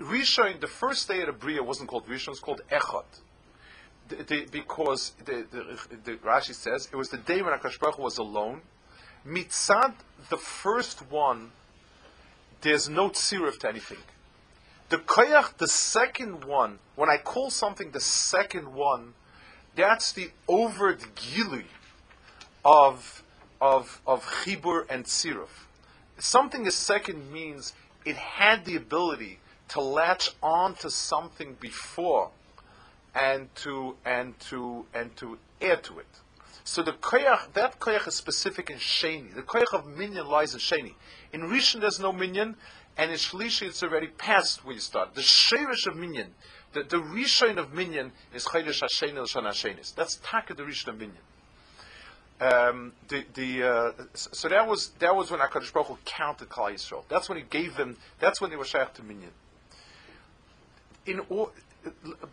Rishon, 0.00 0.60
the 0.60 0.66
first 0.66 1.08
day 1.08 1.20
of 1.20 1.26
the 1.26 1.32
Bria 1.32 1.62
wasn't 1.62 1.88
called 1.88 2.06
Rishon, 2.06 2.28
it's 2.28 2.40
called 2.40 2.62
Echad. 2.70 3.04
The, 4.08 4.22
the, 4.22 4.46
because 4.50 5.12
the, 5.24 5.46
the, 6.04 6.12
Rashi 6.18 6.54
says 6.54 6.88
it 6.92 6.96
was 6.96 7.08
the 7.08 7.16
day 7.16 7.42
when 7.42 7.58
Akash 7.58 7.98
was 7.98 8.18
alone. 8.18 8.60
Mitzad, 9.26 9.94
the 10.30 10.36
first 10.36 11.10
one, 11.10 11.50
there's 12.60 12.88
no 12.88 13.10
tzirif 13.10 13.58
to 13.58 13.68
anything. 13.68 13.98
The 14.90 14.98
koyach, 14.98 15.56
the 15.56 15.66
second 15.66 16.44
one, 16.44 16.78
when 16.94 17.10
I 17.10 17.16
call 17.16 17.50
something 17.50 17.90
the 17.90 18.00
second 18.00 18.72
one, 18.72 19.14
that's 19.76 20.12
the 20.12 20.30
overt 20.48 21.04
gili 21.14 21.66
of 22.64 23.22
of 23.60 24.00
of 24.06 24.24
chibur 24.24 24.86
and 24.90 25.04
tziruf. 25.04 25.66
Something 26.18 26.66
a 26.66 26.70
second 26.70 27.30
means 27.32 27.74
it 28.04 28.16
had 28.16 28.64
the 28.64 28.74
ability 28.76 29.38
to 29.68 29.80
latch 29.80 30.30
on 30.42 30.74
to 30.76 30.90
something 30.90 31.56
before 31.60 32.30
and 33.14 33.54
to 33.56 33.96
and 34.04 34.38
to 34.40 34.86
and 34.94 35.14
to 35.16 35.38
add 35.60 35.84
to 35.84 35.98
it. 35.98 36.06
So 36.64 36.82
the 36.82 36.92
koyach, 36.92 37.52
that 37.52 37.78
koyach 37.78 38.08
is 38.08 38.14
specific 38.14 38.70
in 38.70 38.78
Sheni. 38.78 39.34
The 39.34 39.42
koyach 39.42 39.72
of 39.72 39.86
minyan 39.86 40.26
lies 40.26 40.52
in 40.52 40.60
Sheni. 40.60 40.94
In 41.32 41.42
Rishon 41.42 41.80
there's 41.80 42.00
no 42.00 42.12
minyan, 42.12 42.56
and 42.96 43.10
in 43.10 43.16
Shlishi 43.16 43.68
it's 43.68 43.82
already 43.82 44.08
past 44.08 44.64
where 44.64 44.74
you 44.74 44.80
start. 44.80 45.14
The 45.14 45.20
shirish 45.20 45.86
of 45.86 45.96
minyan, 45.96 46.34
the, 46.72 46.82
the 46.82 46.96
Rishon 46.96 47.58
of 47.58 47.72
minyan 47.72 48.12
is 48.34 48.44
Chodesh 48.44 48.82
Hasheni 48.82 49.22
L'Shana 49.22 49.50
Hashenis. 49.50 49.94
That's 49.94 50.16
Taka 50.22 50.54
the 50.54 50.62
Rishon 50.62 50.88
of 50.88 50.98
minyan. 50.98 51.16
Um, 52.38 52.92
the, 53.08 53.24
the, 53.32 53.62
uh, 53.62 53.92
so 54.12 54.48
that 54.50 54.68
was 54.68 54.90
that 54.98 55.16
was 55.16 55.30
when 55.30 55.40
Hakadosh 55.40 55.72
Baruch 55.72 55.88
Hu 55.88 55.98
counted 56.04 56.50
Klal 56.50 56.72
Yisrael. 56.74 57.04
That's 57.08 57.30
when 57.30 57.38
he 57.38 57.44
gave 57.48 57.76
them. 57.76 57.96
That's 58.20 58.40
when 58.42 58.50
they 58.50 58.56
were 58.56 58.66
shaykh 58.66 58.92
to 58.94 59.02
minyan. 59.02 59.30
In 61.06 61.20
or, 61.30 61.50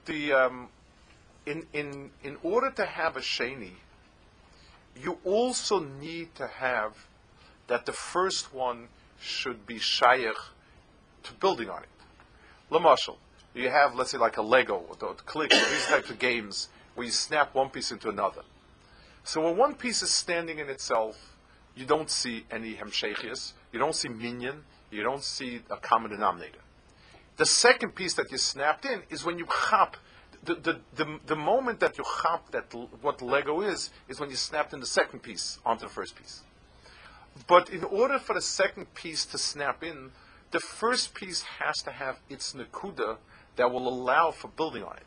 the 0.06 0.34
um, 0.34 0.67
in 1.46 1.65
in 1.72 2.12
in 2.24 2.38
order 2.43 2.69
to 2.72 2.86
have 2.86 3.15
a 3.15 3.22
sheni, 3.22 3.72
you 5.02 5.19
also 5.24 5.80
need 5.80 6.36
to 6.36 6.48
have 6.48 7.08
that 7.67 7.86
the 7.86 7.93
first 7.93 8.54
one 8.54 8.89
should 9.22 9.65
be 9.65 9.80
shaykh 9.80 10.36
to 11.24 11.34
building 11.36 11.69
on 11.69 11.84
it. 11.84 11.89
Lamashal, 12.69 13.15
you 13.54 13.70
have, 13.70 13.96
let's 13.96 14.12
say, 14.12 14.18
like 14.18 14.38
a 14.38 14.42
Lego, 14.42 14.84
or 14.89 15.13
click, 15.13 15.52
these 15.52 15.86
types 15.88 16.10
of 16.10 16.20
games 16.20 16.70
where 16.96 17.06
you 17.06 17.12
snap 17.12 17.54
one 17.54 17.70
piece 17.70 17.92
into 17.92 18.10
another. 18.10 18.42
So 19.24 19.42
when 19.42 19.58
one 19.58 19.76
piece 19.76 20.02
is 20.02 20.12
standing 20.12 20.60
in 20.60 20.70
itself, 20.70 21.38
you 21.76 21.86
don't 21.86 22.10
see 22.10 22.46
any 22.52 22.76
hemshechias, 22.76 23.54
you 23.72 23.80
don't 23.80 23.96
see 23.96 24.10
minyan, 24.10 24.63
you 24.92 25.04
don't 25.04 25.24
see 25.24 25.62
a 25.70 25.78
common 25.78 26.12
denominator. 26.12 26.60
The 27.38 27.46
second 27.46 27.96
piece 27.96 28.13
that 28.16 28.32
you 28.32 28.38
snapped 28.38 28.86
in 28.86 29.02
is 29.10 29.26
when 29.26 29.39
you 29.39 29.48
chop. 29.70 29.98
The, 30.44 30.56
the, 30.56 30.80
the, 30.96 31.20
the 31.26 31.36
moment 31.36 31.80
that 31.80 31.98
you 31.98 32.04
chop 32.04 32.52
that 32.52 32.74
what 33.02 33.22
Lego 33.22 33.62
is, 33.62 33.92
is 34.08 34.20
when 34.20 34.30
you 34.30 34.36
snapped 34.36 34.74
in 34.74 34.82
the 34.82 34.86
second 34.86 35.20
piece 35.24 35.58
onto 35.66 35.86
the 35.86 35.92
first 35.92 36.16
piece. 36.16 36.42
But 37.48 37.70
in 37.70 37.84
order 37.86 38.20
for 38.20 38.34
the 38.34 38.42
second 38.42 38.94
piece 38.94 39.26
to 39.28 39.38
snap 39.38 39.84
in, 39.84 40.12
the 40.52 40.60
first 40.60 41.16
piece 41.16 41.42
has 41.60 41.78
to 41.84 41.92
have 41.92 42.20
its 42.30 42.54
nakuda 42.54 43.18
that 43.56 43.72
will 43.72 43.88
allow 43.88 44.32
for 44.32 44.48
building 44.50 44.84
on 44.84 44.98
it. 44.98 45.04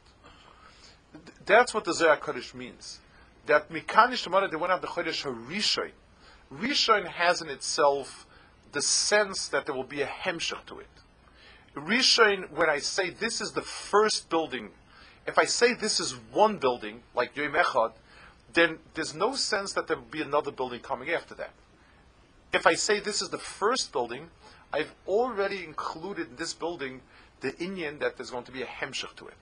That's 1.45 1.73
what 1.75 1.85
the 1.85 1.95
Zohar 1.95 2.19
Kodesh 2.19 2.55
means. 2.55 3.01
That 3.47 3.71
Mikanish 3.71 4.25
Tamara, 4.25 4.49
they 4.49 4.57
went 4.57 4.73
out 4.73 4.81
the 4.81 4.89
Chodesh 4.89 5.25
HaRishon. 5.25 5.91
Rishon 6.53 7.07
has 7.07 7.43
in 7.43 7.49
itself 7.49 8.27
the 8.73 8.83
sense 8.83 9.49
that 9.49 9.67
there 9.67 9.75
will 9.75 9.85
be 9.85 10.03
a 10.03 10.07
hemshach 10.07 10.67
to 10.67 10.81
it. 10.81 10.87
Rishon, 11.75 12.51
when 12.53 12.71
I 12.71 12.79
say 12.79 13.11
this 13.11 13.41
is 13.41 13.53
the 13.53 13.63
first 13.63 14.29
building, 14.29 14.71
if 15.27 15.39
I 15.39 15.45
say 15.45 15.75
this 15.75 16.01
is 16.01 16.13
one 16.33 16.59
building, 16.59 17.03
like 17.15 17.37
Yom 17.37 17.53
Echad, 17.53 17.93
then 18.53 18.79
there's 18.95 19.15
no 19.15 19.35
sense 19.35 19.73
that 19.75 19.87
there 19.87 19.97
will 19.97 20.05
be 20.05 20.23
another 20.23 20.51
building 20.51 20.81
coming 20.81 21.11
after 21.11 21.35
that. 21.35 21.51
If 22.53 22.67
I 22.67 22.75
say 22.75 23.01
this 23.01 23.23
is 23.23 23.31
the 23.31 23.39
first 23.39 23.93
building, 23.93 24.31
I've 24.73 24.95
already 25.07 25.65
included 25.65 26.31
in 26.31 26.37
this 26.37 26.55
building 26.55 27.01
the 27.41 27.53
Inyan 27.53 27.99
that 28.01 28.17
there's 28.17 28.31
going 28.31 28.45
to 28.45 28.53
be 28.53 28.63
a 28.63 28.67
hemshach 28.67 29.15
to 29.17 29.27
it. 29.29 29.35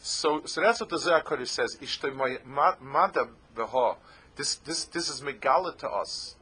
So, 0.00 0.42
so 0.44 0.60
that's 0.60 0.80
what 0.80 0.90
the 0.90 0.98
Zohar 0.98 1.22
Kodesh 1.22 1.48
says. 1.48 1.76
This, 4.36 4.54
this, 4.56 4.84
this 4.84 5.08
is 5.08 5.20
megala 5.20 5.76
to 5.78 5.88
us 5.88 6.36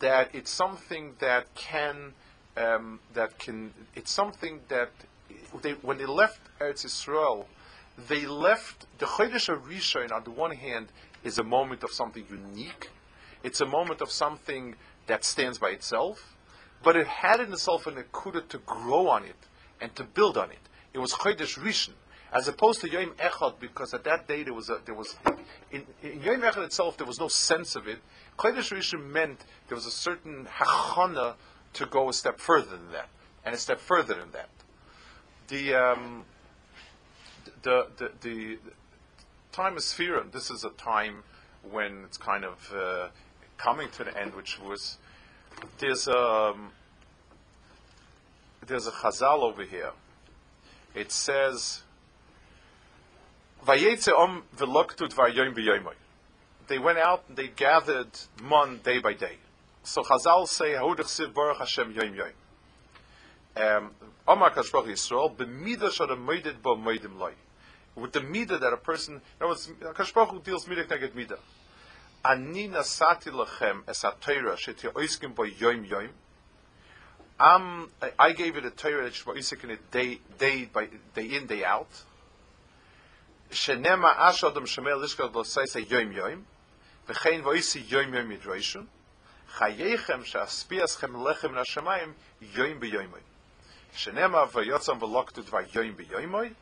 that 0.00 0.34
it's 0.34 0.50
something 0.50 1.14
that 1.20 1.54
can, 1.54 2.12
um, 2.56 3.00
that 3.14 3.38
can, 3.38 3.72
it's 3.94 4.10
something 4.10 4.60
that 4.68 4.90
they, 5.62 5.72
when 5.72 5.98
they 5.98 6.06
left 6.06 6.40
Eretz 6.58 6.84
Yisrael, 6.84 7.44
they 8.08 8.26
left 8.26 8.86
the 8.98 9.06
Chodesh 9.06 9.48
of 9.48 9.68
Rishon 9.68 10.12
on 10.12 10.24
the 10.24 10.30
one 10.30 10.52
hand 10.52 10.88
is 11.22 11.38
a 11.38 11.44
moment 11.44 11.82
of 11.82 11.90
something 11.90 12.24
unique. 12.30 12.90
It's 13.42 13.60
a 13.60 13.66
moment 13.66 14.00
of 14.00 14.10
something 14.10 14.74
that 15.10 15.24
stands 15.24 15.58
by 15.58 15.70
itself, 15.70 16.36
but 16.82 16.96
it 16.96 17.06
had 17.06 17.40
in 17.40 17.52
itself 17.52 17.86
an 17.86 17.94
akuda 17.94 18.46
to 18.48 18.58
grow 18.58 19.08
on 19.08 19.24
it 19.24 19.36
and 19.80 19.94
to 19.96 20.04
build 20.04 20.38
on 20.38 20.50
it. 20.50 20.58
It 20.92 20.98
was 20.98 21.12
Chodesh 21.12 21.58
Rishon, 21.58 21.92
as 22.32 22.48
opposed 22.48 22.80
to 22.82 22.90
Yom 22.90 23.12
Echad, 23.18 23.60
because 23.60 23.92
at 23.92 24.04
that 24.04 24.28
day 24.28 24.42
there 24.42 24.54
was 24.54 24.70
a, 24.70 24.78
there 24.84 24.94
was 24.94 25.16
in, 25.70 25.84
in 26.02 26.22
Yom 26.22 26.42
Echad 26.42 26.64
itself 26.64 26.96
there 26.96 27.06
was 27.06 27.18
no 27.18 27.28
sense 27.28 27.76
of 27.76 27.88
it. 27.88 27.98
Chodesh 28.38 28.72
Rishon 28.76 29.10
meant 29.10 29.44
there 29.68 29.76
was 29.76 29.86
a 29.86 29.90
certain 29.90 30.46
hachana 30.46 31.34
to 31.74 31.86
go 31.86 32.08
a 32.08 32.12
step 32.12 32.38
further 32.38 32.70
than 32.70 32.92
that, 32.92 33.08
and 33.44 33.54
a 33.54 33.58
step 33.58 33.80
further 33.80 34.14
than 34.14 34.30
that. 34.32 34.48
The 35.48 35.74
um, 35.74 36.24
the, 37.62 37.88
the, 37.96 38.10
the, 38.20 38.58
the 38.64 38.72
time 39.52 39.76
of 39.76 39.82
Sphira, 39.82 40.30
this 40.30 40.50
is 40.50 40.64
a 40.64 40.70
time 40.70 41.22
when 41.68 42.04
it's 42.04 42.16
kind 42.16 42.44
of 42.44 42.72
uh, 42.74 43.08
coming 43.56 43.90
to 43.90 44.04
the 44.04 44.18
end, 44.18 44.34
which 44.34 44.58
was 44.60 44.98
there's 45.78 46.08
a 46.08 46.18
um, 46.18 46.72
there's 48.66 48.86
a 48.86 48.92
Chazal 48.92 49.42
over 49.42 49.64
here. 49.64 49.92
It 50.94 51.10
says, 51.12 51.82
"Vayetze 53.66 54.12
om 54.12 54.44
v'loktut 54.56 55.14
v'ayom 55.14 55.54
b'yomoy." 55.54 55.94
They 56.68 56.78
went 56.78 56.98
out 56.98 57.24
and 57.28 57.36
they 57.36 57.48
gathered 57.48 58.10
mon 58.42 58.78
day 58.84 59.00
by 59.00 59.14
day. 59.14 59.38
So 59.82 60.02
Chazal 60.02 60.46
say, 60.46 60.74
"Ha'udach 60.74 61.06
siv 61.06 61.34
baruch 61.34 61.58
Hashem 61.58 61.92
yom 61.92 62.14
yom." 62.14 62.32
Um, 63.56 63.90
Omar 64.28 64.52
Kashbach 64.52 64.86
Yisrael 64.86 65.34
b'midah 65.34 65.90
shada 65.90 66.16
moeded 66.16 66.62
bo 66.62 66.76
moedim 66.76 67.18
loy. 67.18 67.32
With 67.96 68.12
the 68.12 68.20
midah 68.20 68.60
that 68.60 68.72
a 68.72 68.76
person, 68.76 69.14
in 69.14 69.20
other 69.40 69.48
words, 69.48 69.70
Kashbach 69.94 70.44
deals 70.44 70.66
midah 70.66 70.86
neged 70.86 71.12
midah. 71.12 71.38
Ani 72.22 72.68
nasati 72.68 73.30
lachem 73.30 73.82
es 73.88 74.02
ha-Torah 74.02 74.56
sheti 74.56 74.92
oiskim 74.92 75.34
bo 75.34 75.44
yom 75.44 75.84
yom. 75.84 76.10
Um, 77.38 77.90
I 78.18 78.32
gave 78.32 78.58
it 78.58 78.66
a 78.66 78.70
Torah 78.70 79.04
that 79.04 79.24
you're 79.24 79.34
in 79.34 79.70
it 79.70 79.90
day, 79.90 80.18
day, 80.38 80.66
by, 80.66 80.88
day 81.14 81.24
in, 81.24 81.46
day 81.46 81.64
out. 81.64 81.88
Shenema 83.50 84.14
ashodam 84.16 84.66
shemel 84.66 85.02
lishkot 85.02 85.34
lo 85.34 85.42
say 85.44 85.80
yom 85.80 86.12
yom. 86.12 86.44
V'chein 87.08 87.42
voisi 87.42 87.90
yom 87.90 88.12
yom 88.12 88.30
yidroishun. 88.30 88.86
Chayechem 89.58 90.22
she'aspiaschem 90.22 91.14
lechem 91.14 91.54
nashamayim 91.54 92.12
yom 92.54 92.78
b'yomoy. 92.78 93.22
Shenema 93.96 94.46
v'yotzam 94.50 95.00
v'loktut 95.00 95.44
v'yom 95.44 95.96
b'yomoy. 95.96 96.52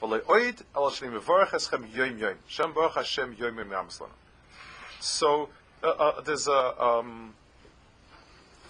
V'loi 0.00 0.22
oid 0.26 0.62
al 0.76 0.90
shlim 0.90 1.20
v'vorcheschem 1.20 1.92
yom 1.96 2.16
yom. 2.16 2.38
Shem 2.46 2.72
baruch 2.72 2.94
Hashem 2.94 3.34
yom 3.36 3.58
yom 3.58 3.70
yamslan. 3.70 4.10
So 5.00 5.48
uh, 5.82 5.88
uh, 5.88 6.20
there's 6.20 6.46
a, 6.46 6.82
um, 6.82 7.34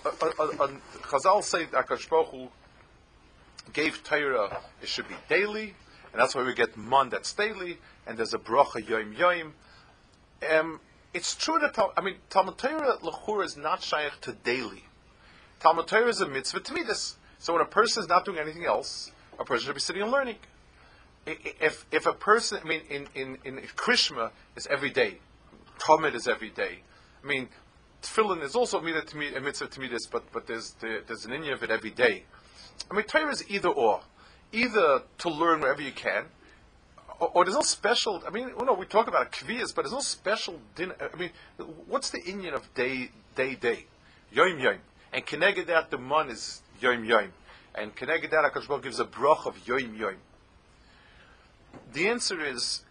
a, 0.04 0.08
a, 0.08 0.44
a, 0.46 0.68
Chazal 1.02 1.42
say 1.42 1.66
Akash 1.66 2.08
Baruch 2.08 2.50
gave 3.72 4.02
Torah, 4.02 4.60
it 4.80 4.88
should 4.88 5.08
be 5.08 5.16
daily, 5.28 5.74
and 6.12 6.20
that's 6.20 6.34
why 6.34 6.42
we 6.42 6.54
get 6.54 6.76
man 6.76 7.08
that's 7.08 7.32
daily, 7.32 7.78
and 8.06 8.16
there's 8.16 8.34
a 8.34 8.38
bracha 8.38 8.84
yoim 8.84 9.16
yoim. 9.16 9.52
Um, 10.50 10.80
it's 11.12 11.34
true 11.34 11.58
that 11.58 11.76
I 11.96 12.00
mean 12.00 12.16
Talmud 12.30 12.58
Torah 12.58 12.98
lechur 13.02 13.44
is 13.44 13.56
not 13.56 13.82
shaykh 13.82 14.20
to 14.22 14.32
daily. 14.32 14.84
Talmud 15.58 15.88
Torah 15.88 16.08
is 16.08 16.20
a 16.20 16.28
mitzvah 16.28 16.60
to 16.60 16.72
me. 16.72 16.82
this. 16.82 17.16
So 17.38 17.52
when 17.52 17.62
a 17.62 17.66
person 17.66 18.02
is 18.02 18.08
not 18.08 18.24
doing 18.24 18.38
anything 18.38 18.64
else, 18.64 19.10
a 19.38 19.44
person 19.44 19.66
should 19.66 19.74
be 19.74 19.80
sitting 19.80 20.02
and 20.02 20.10
learning. 20.10 20.36
If 21.26 21.86
if 21.90 22.06
a 22.06 22.12
person, 22.12 22.60
I 22.64 22.68
mean, 22.68 22.82
in 22.88 23.08
in 23.14 23.38
in 23.44 23.56
Krishma 23.76 24.30
is 24.56 24.66
every 24.68 24.90
day, 24.90 25.18
Talmud 25.80 26.14
is 26.14 26.28
every 26.28 26.50
day. 26.50 26.82
I 27.22 27.26
mean, 27.26 27.48
tefillin 28.02 28.42
is 28.42 28.54
also 28.54 28.78
a 28.78 28.82
mitzvah 28.82 29.66
to 29.66 29.80
me 29.80 29.90
but 30.10 30.32
but 30.32 30.46
there's 30.46 30.76
there's 30.80 31.24
an 31.24 31.32
inyan 31.32 31.54
of 31.54 31.62
it 31.62 31.70
every 31.70 31.90
day. 31.90 32.24
I 32.90 32.94
mean, 32.94 33.04
Torah 33.04 33.32
is 33.32 33.44
either 33.50 33.68
or, 33.68 34.00
either 34.52 35.02
to 35.18 35.28
learn 35.28 35.60
wherever 35.60 35.82
you 35.82 35.92
can, 35.92 36.24
or, 37.18 37.30
or 37.34 37.44
there's 37.44 37.56
no 37.56 37.62
special. 37.62 38.22
I 38.26 38.30
mean, 38.30 38.48
you 38.48 38.64
know, 38.64 38.74
we 38.74 38.86
talk 38.86 39.08
about 39.08 39.32
kviyas, 39.32 39.74
but 39.74 39.82
there's 39.82 39.92
no 39.92 40.00
special 40.00 40.60
din. 40.74 40.92
I 41.00 41.16
mean, 41.16 41.30
what's 41.86 42.10
the 42.10 42.20
inyan 42.20 42.54
of 42.54 42.72
day 42.74 43.10
day 43.34 43.54
day, 43.54 43.86
yom 44.32 44.58
yom, 44.58 44.78
and 45.12 45.26
connected 45.26 45.66
that 45.66 45.90
the 45.90 45.98
man 45.98 46.28
is 46.28 46.62
yom 46.80 47.04
yom, 47.04 47.32
and 47.74 47.94
connected 47.94 48.30
that 48.30 48.82
gives 48.82 49.00
a 49.00 49.04
brach 49.04 49.46
of 49.46 49.66
yom 49.66 49.94
yom. 49.96 50.16
The 51.92 52.08
answer 52.08 52.44
is 52.44 52.82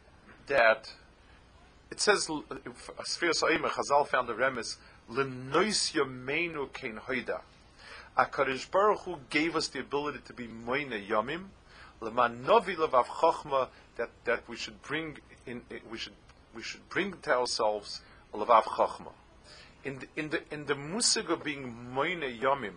that 0.48 0.94
it 2.00 2.04
says 2.04 2.28
Sfir 2.28 3.34
Sa'im 3.34 3.64
Chazal 3.64 4.08
found 4.08 4.30
the 4.30 4.34
remes 4.34 4.78
L'nois 5.10 5.92
yomeinu 5.94 6.72
kein 6.72 6.98
hoida. 6.98 7.42
HaKadosh 8.18 8.72
Baruch 8.72 9.00
Hu 9.00 9.18
gave 9.30 9.58
us 9.58 9.68
the 9.68 9.82
ability 9.82 10.20
to 10.26 10.32
be 10.32 10.48
moine 10.48 11.06
yomim, 11.06 11.48
l'man 12.00 12.42
novi 12.44 12.76
levav 12.76 13.06
chochma, 13.06 13.68
that, 13.98 14.10
that 14.24 14.48
we 14.48 14.56
should 14.56 14.82
bring 14.82 15.18
in, 15.46 15.62
we 15.92 15.98
should, 15.98 16.14
we 16.56 16.64
should 16.64 16.88
bring 16.88 17.16
to 17.22 17.32
ourselves 17.32 18.00
levav 18.34 18.64
chochma. 18.64 19.12
In 19.84 20.00
the, 20.00 20.08
in 20.16 20.30
the, 20.30 20.42
in 20.54 20.66
the 20.68 20.76
musig 20.76 21.30
of 21.30 21.44
being 21.44 21.92
moine 21.94 22.40
yomim, 22.40 22.76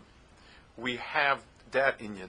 we 0.76 0.96
have 0.96 1.44
that 1.70 2.00
inyan. 2.00 2.28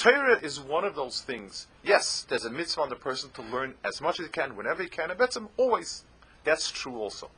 Torah 0.00 0.40
is 0.40 0.58
one 0.58 0.84
of 0.84 0.94
those 0.94 1.20
things. 1.20 1.66
Yes, 1.84 2.26
there's 2.28 2.46
a 2.46 2.50
mitzvah 2.50 2.80
on 2.80 2.88
the 2.88 2.96
person 2.96 3.30
to 3.34 3.42
learn 3.42 3.74
as 3.84 4.00
much 4.00 4.18
as 4.18 4.26
he 4.26 4.32
can, 4.32 4.56
whenever 4.56 4.82
he 4.82 4.88
can, 4.88 5.10
and 5.10 5.20
that's 5.20 5.36
always. 5.56 6.04
That's 6.42 6.70
true 6.70 6.96
also 6.96 7.30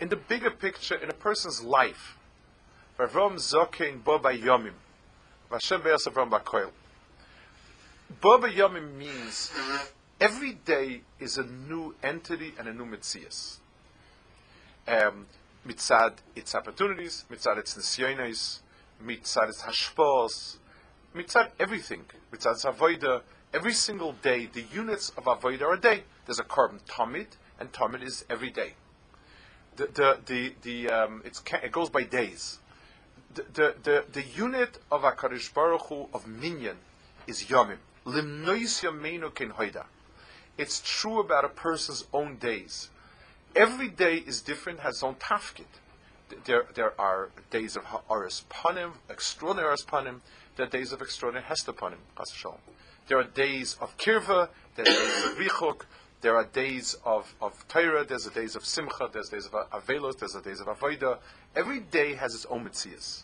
in 0.00 0.08
the 0.08 0.16
bigger 0.16 0.50
picture, 0.50 0.96
in 0.96 1.10
a 1.10 1.14
person's 1.14 1.62
life, 1.62 2.16
Avram 2.98 3.34
Zokein 3.34 4.02
Boba 4.02 4.38
Yomim, 4.38 4.74
Vashem 5.50 5.80
Avram 5.82 6.30
Bakoil. 6.30 6.70
Boba 8.20 8.52
Yomim 8.52 8.94
means 8.94 9.52
every 10.20 10.52
day 10.52 11.02
is 11.18 11.36
a 11.36 11.44
new 11.44 11.94
entity 12.02 12.54
and 12.58 12.68
a 12.68 12.72
new 12.72 12.84
mitzvah. 12.84 13.28
Um, 14.86 15.26
mitzad 15.66 16.14
its 16.34 16.54
opportunities, 16.54 17.24
mitzad 17.30 17.58
its 17.58 17.74
nisyonis, 17.74 18.60
mitzad 19.04 19.48
its 19.48 19.62
hashpos, 19.62 20.56
mitzad 21.18 21.50
everything, 21.58 22.04
mitzad 22.32 22.64
avoida. 22.64 23.22
Every 23.52 23.72
single 23.72 24.12
day, 24.12 24.46
the 24.46 24.62
units 24.62 25.10
of 25.16 25.24
avoida 25.24 25.62
are 25.62 25.74
a 25.74 25.80
day. 25.80 26.04
There's 26.26 26.38
a 26.38 26.44
carbon 26.44 26.80
tamid, 26.86 27.36
and 27.58 27.72
tamid 27.72 28.02
is 28.02 28.24
every 28.30 28.50
day 28.50 28.74
the 29.78 29.86
the 29.86 30.18
the, 30.26 30.54
the 30.62 30.90
um, 30.90 31.22
it 31.24 31.72
goes 31.72 31.88
by 31.88 32.02
days. 32.02 32.58
The, 33.34 33.44
the, 33.52 33.74
the, 33.82 34.04
the 34.10 34.22
unit 34.22 34.78
of 34.90 35.02
Hakadosh 35.02 35.52
Baruch 35.52 35.82
Hu 35.82 36.08
of 36.12 36.26
minyan 36.26 36.76
is 37.26 37.44
yomim. 37.44 37.76
Limnois 38.04 38.82
yameinu 38.82 39.32
ken 39.34 39.50
hoida. 39.50 39.84
It's 40.56 40.82
true 40.84 41.20
about 41.20 41.44
a 41.44 41.48
person's 41.48 42.06
own 42.12 42.36
days. 42.36 42.88
Every 43.54 43.88
day 43.88 44.16
is 44.16 44.40
different, 44.40 44.80
has 44.80 44.96
its 44.96 45.02
own 45.02 45.14
tafkid. 45.16 45.66
There, 46.44 46.66
there 46.74 47.00
are 47.00 47.30
days 47.50 47.76
of 47.76 47.84
Aris 48.10 48.44
Panim, 48.50 48.92
extraordinary 49.08 49.70
Aris 49.70 49.84
Panim. 49.84 50.20
There 50.58 50.66
are 50.66 50.70
days 50.70 50.92
of 50.92 51.00
extraordinary 51.00 51.46
Hester 51.46 51.72
Panim, 51.72 51.98
There 53.06 53.16
are 53.16 53.22
days 53.22 53.76
of 53.80 53.96
Kirva, 53.96 54.48
there 54.74 54.84
are 54.84 54.92
days 54.92 55.24
of 55.24 55.36
Richuk, 55.36 55.82
there 56.20 56.34
are 56.34 56.46
days 56.46 56.96
of, 57.04 57.32
of 57.40 57.68
Torah, 57.68 58.04
there's 58.04 58.26
a 58.26 58.30
days 58.32 58.56
of 58.56 58.64
Simcha, 58.64 59.08
there's 59.12 59.28
days 59.28 59.46
of 59.46 59.52
Avelos, 59.52 60.18
there's 60.18 60.34
a 60.34 60.42
days 60.42 60.58
of 60.58 60.66
Avodah. 60.66 61.18
Every 61.54 61.78
day 61.78 62.16
has 62.16 62.34
its 62.34 62.44
own 62.46 62.64
mitzvahs. 62.64 63.22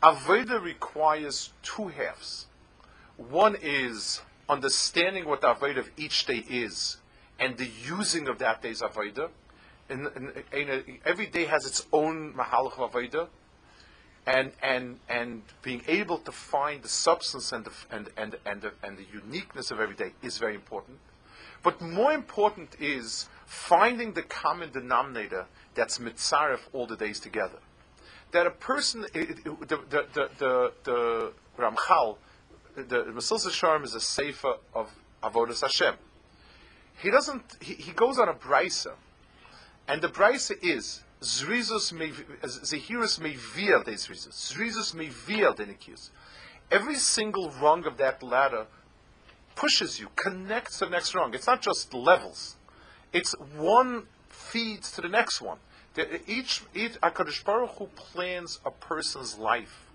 Avodah 0.00 0.62
requires 0.62 1.52
two 1.64 1.88
halves. 1.88 2.46
One 3.16 3.56
is 3.60 4.22
understanding 4.48 5.24
what 5.24 5.40
the 5.40 5.52
Avodah 5.52 5.78
of 5.78 5.90
each 5.96 6.24
day 6.24 6.44
is 6.48 6.98
and 7.40 7.56
the 7.56 7.68
using 7.84 8.28
of 8.28 8.38
that 8.38 8.62
day's 8.62 8.80
Avodah. 8.80 9.28
And, 9.90 10.06
and, 10.06 10.44
and, 10.52 10.98
every 11.04 11.26
day 11.26 11.46
has 11.46 11.66
its 11.66 11.84
own 11.92 12.32
Mahalach 12.34 12.74
Avodah. 12.74 13.26
And, 14.36 14.52
and, 14.62 14.98
and 15.08 15.42
being 15.62 15.82
able 15.88 16.18
to 16.18 16.32
find 16.32 16.82
the 16.82 16.88
substance 16.88 17.50
and 17.50 17.64
the, 17.64 17.72
and, 17.90 18.10
and, 18.18 18.36
and, 18.44 18.60
the, 18.60 18.72
and 18.82 18.98
the 18.98 19.06
uniqueness 19.10 19.70
of 19.70 19.80
every 19.80 19.94
day 19.96 20.12
is 20.22 20.36
very 20.36 20.54
important. 20.54 20.98
But 21.62 21.80
more 21.80 22.12
important 22.12 22.76
is 22.78 23.26
finding 23.46 24.12
the 24.12 24.22
common 24.22 24.70
denominator 24.70 25.46
that's 25.74 25.98
mitzaref 25.98 26.60
all 26.74 26.86
the 26.86 26.96
days 26.96 27.20
together. 27.20 27.58
That 28.32 28.46
a 28.46 28.50
person, 28.50 29.06
it, 29.14 29.30
it, 29.30 29.44
the, 29.44 29.78
the, 29.88 30.06
the, 30.12 30.30
the, 30.38 30.72
the 30.84 31.32
Ramchal, 31.58 32.18
the 32.74 33.04
Mesillas 33.04 33.46
Yesharim 33.46 33.84
is 33.84 33.94
a 33.94 34.00
sefer 34.00 34.56
of 34.74 34.90
Avodas 35.22 35.62
Hashem. 35.62 35.94
He 37.02 37.10
doesn't, 37.10 37.56
he, 37.62 37.74
he 37.74 37.92
goes 37.92 38.18
on 38.18 38.28
a 38.28 38.34
brisa, 38.34 38.92
and 39.88 40.02
the 40.02 40.08
brisa 40.08 40.54
is, 40.62 41.02
Zrizus 41.20 41.92
Zehirus 41.92 43.18
Mevir 43.18 43.84
de 43.84 43.92
Zrizus. 43.92 44.52
Zrizus 44.52 44.94
Mevir 44.94 45.56
de 45.56 45.66
Nikius. 45.66 46.10
Every 46.70 46.96
single 46.96 47.50
rung 47.50 47.86
of 47.86 47.96
that 47.96 48.22
ladder 48.22 48.66
pushes 49.56 49.98
you, 49.98 50.08
connects 50.14 50.78
to 50.78 50.84
the 50.84 50.90
next 50.90 51.14
rung. 51.14 51.34
It's 51.34 51.46
not 51.46 51.62
just 51.62 51.92
levels. 51.92 52.56
It's 53.12 53.34
one 53.56 54.06
feeds 54.28 54.92
to 54.92 55.00
the 55.00 55.08
next 55.08 55.40
one. 55.40 55.58
Each, 56.28 56.62
each 56.74 57.00
Hakadosh 57.00 57.44
Baruch 57.44 57.70
Hu 57.78 57.86
plans 57.96 58.60
a 58.64 58.70
person's 58.70 59.36
life 59.38 59.86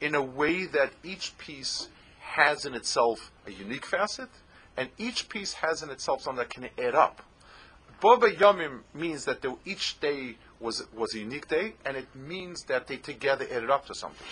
in 0.00 0.14
a 0.14 0.22
way 0.22 0.66
that 0.66 0.92
each 1.02 1.38
piece 1.38 1.88
has 2.20 2.66
in 2.66 2.74
itself 2.74 3.32
a 3.46 3.50
unique 3.50 3.86
facet, 3.86 4.28
and 4.76 4.90
each 4.98 5.28
piece 5.30 5.54
has 5.54 5.82
in 5.82 5.88
itself 5.88 6.22
something 6.22 6.38
that 6.38 6.50
can 6.50 6.68
add 6.78 6.94
up. 6.94 7.22
Boba 8.02 8.36
Yomim 8.36 8.80
means 8.92 9.24
that 9.24 9.44
each 9.64 9.98
day 10.00 10.36
was, 10.60 10.86
was 10.94 11.14
a 11.14 11.18
unique 11.18 11.48
day, 11.48 11.74
and 11.84 11.96
it 11.96 12.06
means 12.14 12.64
that 12.64 12.86
they 12.86 12.96
together 12.96 13.46
added 13.50 13.70
up 13.70 13.86
to 13.86 13.94
something. 13.94 14.26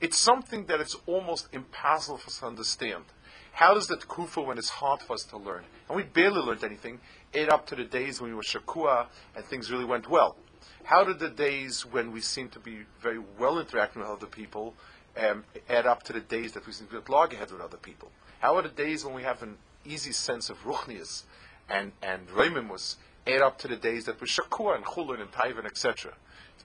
It's 0.00 0.16
something 0.16 0.66
that 0.66 0.80
it's 0.80 0.96
almost 1.06 1.48
impossible 1.52 2.18
for 2.18 2.28
us 2.28 2.38
to 2.40 2.46
understand. 2.46 3.04
How 3.52 3.74
does 3.74 3.86
the 3.86 3.96
Kufa, 3.96 4.42
when 4.42 4.58
it's 4.58 4.68
hard 4.68 5.00
for 5.00 5.14
us 5.14 5.24
to 5.24 5.38
learn, 5.38 5.64
and 5.88 5.96
we 5.96 6.02
barely 6.02 6.40
learned 6.40 6.64
anything, 6.64 7.00
add 7.34 7.48
up 7.48 7.66
to 7.68 7.76
the 7.76 7.84
days 7.84 8.20
when 8.20 8.30
we 8.30 8.36
were 8.36 8.42
Shakua 8.42 9.06
and 9.34 9.44
things 9.44 9.70
really 9.70 9.84
went 9.84 10.10
well? 10.10 10.36
How 10.84 11.04
did 11.04 11.18
the 11.18 11.30
days 11.30 11.84
when 11.84 12.12
we 12.12 12.20
seem 12.20 12.48
to 12.50 12.60
be 12.60 12.80
very 13.00 13.18
well 13.38 13.58
interacting 13.58 14.02
with 14.02 14.10
other 14.10 14.26
people 14.26 14.74
um, 15.16 15.44
add 15.68 15.86
up 15.86 16.02
to 16.04 16.12
the 16.12 16.20
days 16.20 16.52
that 16.52 16.66
we 16.66 16.72
seem 16.72 16.86
to 16.88 16.92
be 16.92 16.98
at 16.98 17.08
loggerheads 17.08 17.50
with 17.50 17.60
other 17.60 17.76
people? 17.78 18.10
How 18.40 18.56
are 18.56 18.62
the 18.62 18.68
days 18.68 19.04
when 19.04 19.14
we 19.14 19.22
have 19.22 19.42
an 19.42 19.56
easy 19.84 20.12
sense 20.12 20.50
of 20.50 20.62
Ruchnias 20.64 21.24
and, 21.68 21.92
and 22.02 22.28
Reimemus 22.28 22.96
add 23.26 23.42
up 23.42 23.58
to 23.58 23.68
the 23.68 23.76
days 23.76 24.04
that 24.04 24.20
we're 24.20 24.26
Shakua 24.26 24.76
and 24.76 24.84
Chulun 24.84 25.20
and 25.20 25.30
Taivan, 25.32 25.66
etc.? 25.66 26.12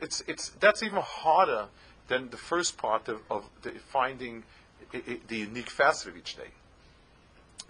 It's, 0.02 0.24
it's, 0.28 0.50
that's 0.60 0.84
even 0.84 1.02
harder 1.02 1.68
than 2.08 2.30
the 2.30 2.38
first 2.38 2.78
part 2.78 3.08
of, 3.08 3.22
of 3.30 3.46
the 3.62 3.72
finding 3.92 4.44
the 4.92 5.38
unique 5.38 5.70
facet 5.70 6.10
of 6.10 6.18
each 6.18 6.36
day. 6.36 6.50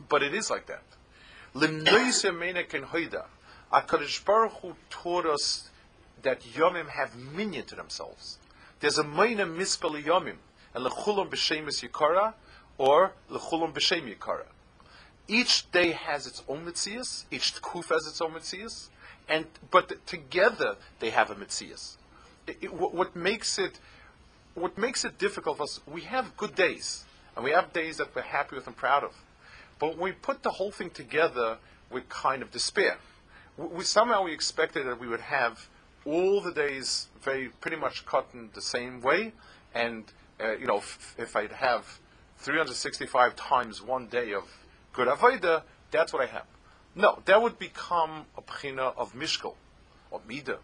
But 0.09 0.23
it 0.23 0.33
is 0.33 0.49
like 0.49 0.67
that. 0.67 0.83
HaKadosh 3.73 4.25
Baruch 4.25 4.53
Hu 4.61 4.75
taught 4.89 5.25
us 5.25 5.69
that 6.23 6.41
Yomim 6.41 6.89
have 6.89 7.15
minyan 7.15 7.65
to 7.65 7.75
themselves. 7.75 8.37
There's 8.79 8.97
a 8.97 9.03
Meina 9.03 9.45
Mispel 9.45 10.01
Yomim, 10.03 10.37
and 10.73 10.85
Lechulam 10.85 11.29
B'Shemis 11.29 11.87
Yikara, 11.87 12.33
or 12.77 13.11
Lechulam 13.29 13.73
B'Shem 13.73 14.13
Yikara. 14.13 14.45
Each 15.31 15.71
day 15.71 15.91
has 15.93 16.27
its 16.27 16.43
own 16.49 16.65
mitzias, 16.65 17.23
each 17.31 17.53
kuf 17.61 17.87
has 17.87 18.05
its 18.05 18.19
own 18.19 18.33
mitzias, 18.33 18.89
and 19.29 19.45
but 19.71 20.05
together 20.05 20.75
they 20.99 21.09
have 21.11 21.31
a 21.31 21.35
mitzias. 21.35 21.95
What 22.69 23.15
makes 23.15 23.57
it 23.57 23.79
what 24.55 24.77
makes 24.77 25.05
it 25.05 25.17
difficult 25.17 25.55
for 25.55 25.63
us, 25.63 25.79
we 25.87 26.01
have 26.01 26.35
good 26.35 26.53
days, 26.53 27.05
and 27.33 27.45
we 27.45 27.51
have 27.51 27.71
days 27.71 27.95
that 27.95 28.13
we're 28.13 28.23
happy 28.23 28.57
with 28.57 28.67
and 28.67 28.75
proud 28.75 29.05
of. 29.05 29.13
But 29.79 29.91
when 29.91 29.99
we 29.99 30.11
put 30.11 30.43
the 30.43 30.49
whole 30.51 30.71
thing 30.71 30.89
together, 30.89 31.59
we 31.89 32.01
kind 32.09 32.41
of 32.41 32.51
despair. 32.51 32.97
We, 33.55 33.85
somehow 33.85 34.23
we 34.23 34.33
expected 34.33 34.85
that 34.85 34.99
we 34.99 35.07
would 35.07 35.21
have 35.21 35.69
all 36.03 36.41
the 36.41 36.51
days 36.51 37.07
very 37.21 37.47
pretty 37.61 37.77
much 37.77 38.05
cut 38.05 38.27
in 38.33 38.49
the 38.53 38.61
same 38.61 38.99
way, 38.99 39.31
and 39.73 40.03
uh, 40.43 40.57
you 40.57 40.67
know, 40.67 40.79
f- 40.79 41.15
if 41.17 41.37
I'd 41.37 41.53
have 41.53 41.99
365 42.39 43.37
times 43.37 43.81
one 43.81 44.07
day 44.07 44.33
of 44.33 44.43
good 44.93 45.07
avodah, 45.07 45.63
that's 45.91 46.13
what 46.13 46.21
I 46.21 46.25
have. 46.27 46.45
No, 46.95 47.19
that 47.25 47.41
would 47.41 47.57
become 47.57 48.25
a 48.37 48.41
pchina 48.41 48.93
of 48.97 49.13
mishkal, 49.13 49.55
or 50.09 50.19
midah, 50.21 50.57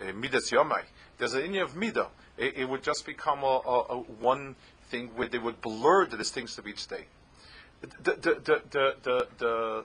uh, 0.00 0.12
midas 0.14 0.50
yomai. 0.50 0.82
There's 1.18 1.34
an 1.34 1.42
inyan 1.42 1.62
of 1.64 1.74
midah. 1.74 2.08
It, 2.38 2.56
it, 2.56 2.68
would 2.68 2.82
just 2.82 3.04
become 3.04 3.42
a, 3.42 3.60
a, 3.66 3.80
a, 3.90 3.96
one 3.98 4.56
thing 4.88 5.10
where 5.16 5.28
they 5.28 5.38
would 5.38 5.60
blur 5.60 6.06
the 6.06 6.16
distinctions 6.16 6.58
of 6.58 6.66
each 6.66 6.86
day. 6.86 7.04
The, 7.82 8.12
the, 8.12 8.34
the, 8.34 8.62
the, 8.70 9.26
the, 9.38 9.84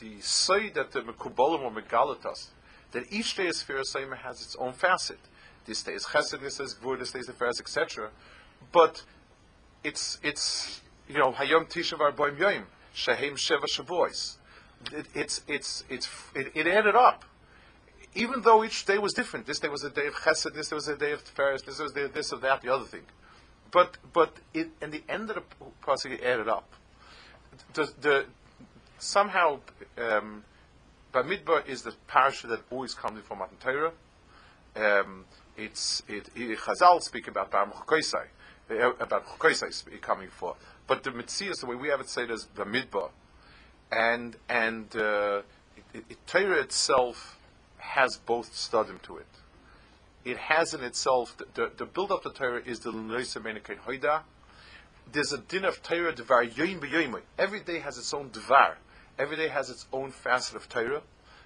the, 0.00 0.20
say 0.20 0.70
that 0.70 0.90
the 0.90 1.02
mekubalim 1.02 1.62
or 1.62 1.70
megalatas, 1.70 2.48
that 2.92 3.04
each 3.12 3.36
day 3.36 3.46
is 3.46 3.62
fair 3.62 3.78
has 3.78 4.42
its 4.42 4.56
own 4.56 4.72
facet. 4.72 5.18
This 5.66 5.82
day 5.82 5.92
is 5.92 6.04
chesed, 6.06 6.40
this 6.40 6.58
day 6.58 6.64
is 6.64 6.74
gvur, 6.74 6.98
this 6.98 7.12
day 7.12 7.20
is 7.20 7.26
the 7.26 7.46
etc. 7.46 8.10
But 8.72 9.02
it's, 9.82 10.18
it's, 10.22 10.80
you 11.08 11.18
know, 11.18 11.32
hayom 11.32 11.68
tishav 11.68 11.98
arboim 11.98 12.36
yoim, 12.36 12.64
shehem 12.92 13.34
sheva 13.34 13.64
shavuos. 13.64 14.36
It's, 15.14 15.42
it's, 15.48 15.84
it's, 15.88 16.12
it, 16.34 16.52
it 16.54 16.66
added 16.66 16.94
up 16.94 17.24
even 18.14 18.42
though 18.42 18.64
each 18.64 18.86
day 18.86 18.98
was 18.98 19.12
different. 19.12 19.46
This 19.46 19.58
day 19.58 19.68
was 19.68 19.82
a 19.82 19.90
day 19.90 20.06
of 20.06 20.14
chesed, 20.14 20.54
this 20.54 20.68
day 20.68 20.74
was 20.74 20.88
a 20.88 20.96
day 20.96 21.12
of 21.12 21.24
Tiferes, 21.24 21.64
this 21.64 21.78
was 21.78 21.92
a 21.92 21.94
day 21.94 22.02
of 22.02 22.12
this 22.12 22.32
or 22.32 22.38
that, 22.38 22.62
the 22.62 22.72
other 22.72 22.84
thing. 22.84 23.02
But, 23.70 23.96
but 24.12 24.36
it, 24.52 24.68
in 24.80 24.90
the 24.90 25.02
end 25.08 25.30
of 25.30 25.36
the 25.36 25.42
process, 25.80 26.12
it 26.12 26.22
added 26.22 26.48
up. 26.48 26.72
The, 27.72 27.92
the, 28.00 28.26
somehow, 28.98 29.60
um, 29.98 30.44
Bamidbar 31.12 31.66
is 31.66 31.82
the 31.82 31.94
parasha 32.06 32.46
that 32.48 32.60
always 32.70 32.94
comes 32.94 33.20
from 33.24 33.38
Matan 33.38 33.56
Torah. 33.60 33.92
Um, 34.76 35.24
it's, 35.56 36.02
it, 36.08 36.28
it, 36.36 36.58
Chazal 36.58 37.02
speak 37.02 37.26
about 37.26 37.50
Bar 37.50 37.66
Chukoisai, 37.66 38.26
uh, 38.70 38.92
about 39.00 39.26
Chukoisai 39.26 40.00
coming 40.00 40.28
for. 40.28 40.54
But 40.86 41.02
the 41.02 41.10
Mitzvah, 41.10 41.54
the 41.60 41.66
way 41.66 41.76
we 41.76 41.88
have 41.88 42.00
it 42.00 42.08
said, 42.08 42.30
is 42.30 42.46
Bamidbar. 42.54 43.10
And, 43.90 44.36
and 44.48 44.94
uh, 44.96 45.42
it, 45.94 46.04
it, 46.10 46.26
Torah 46.26 46.60
itself 46.60 47.38
has 47.78 48.16
both 48.16 48.52
studim 48.52 49.00
to 49.02 49.18
it. 49.18 49.26
It 50.24 50.36
has 50.36 50.74
in 50.74 50.82
itself, 50.82 51.36
the, 51.36 51.46
the, 51.54 51.70
the 51.76 51.86
build 51.86 52.10
up 52.10 52.22
to 52.22 52.30
Torah 52.30 52.62
is 52.64 52.80
the 52.80 52.90
L'noisa 52.90 53.40
Meneket 53.40 53.78
Hoida. 53.86 54.22
There's 55.12 55.32
a 55.32 55.38
din 55.38 55.64
of 55.64 55.82
Torah, 55.82 56.14
Dvar 56.14 56.50
Yoim 56.50 56.80
B'Yoimai. 56.80 57.20
Every 57.38 57.60
day 57.60 57.78
has 57.78 57.98
its 57.98 58.12
own 58.14 58.30
Dvar. 58.30 58.74
Every 59.18 59.36
day 59.36 59.48
has 59.48 59.70
its 59.70 59.86
own 59.92 60.10
facet 60.10 60.56
of 60.56 60.68
Torah. 60.68 61.02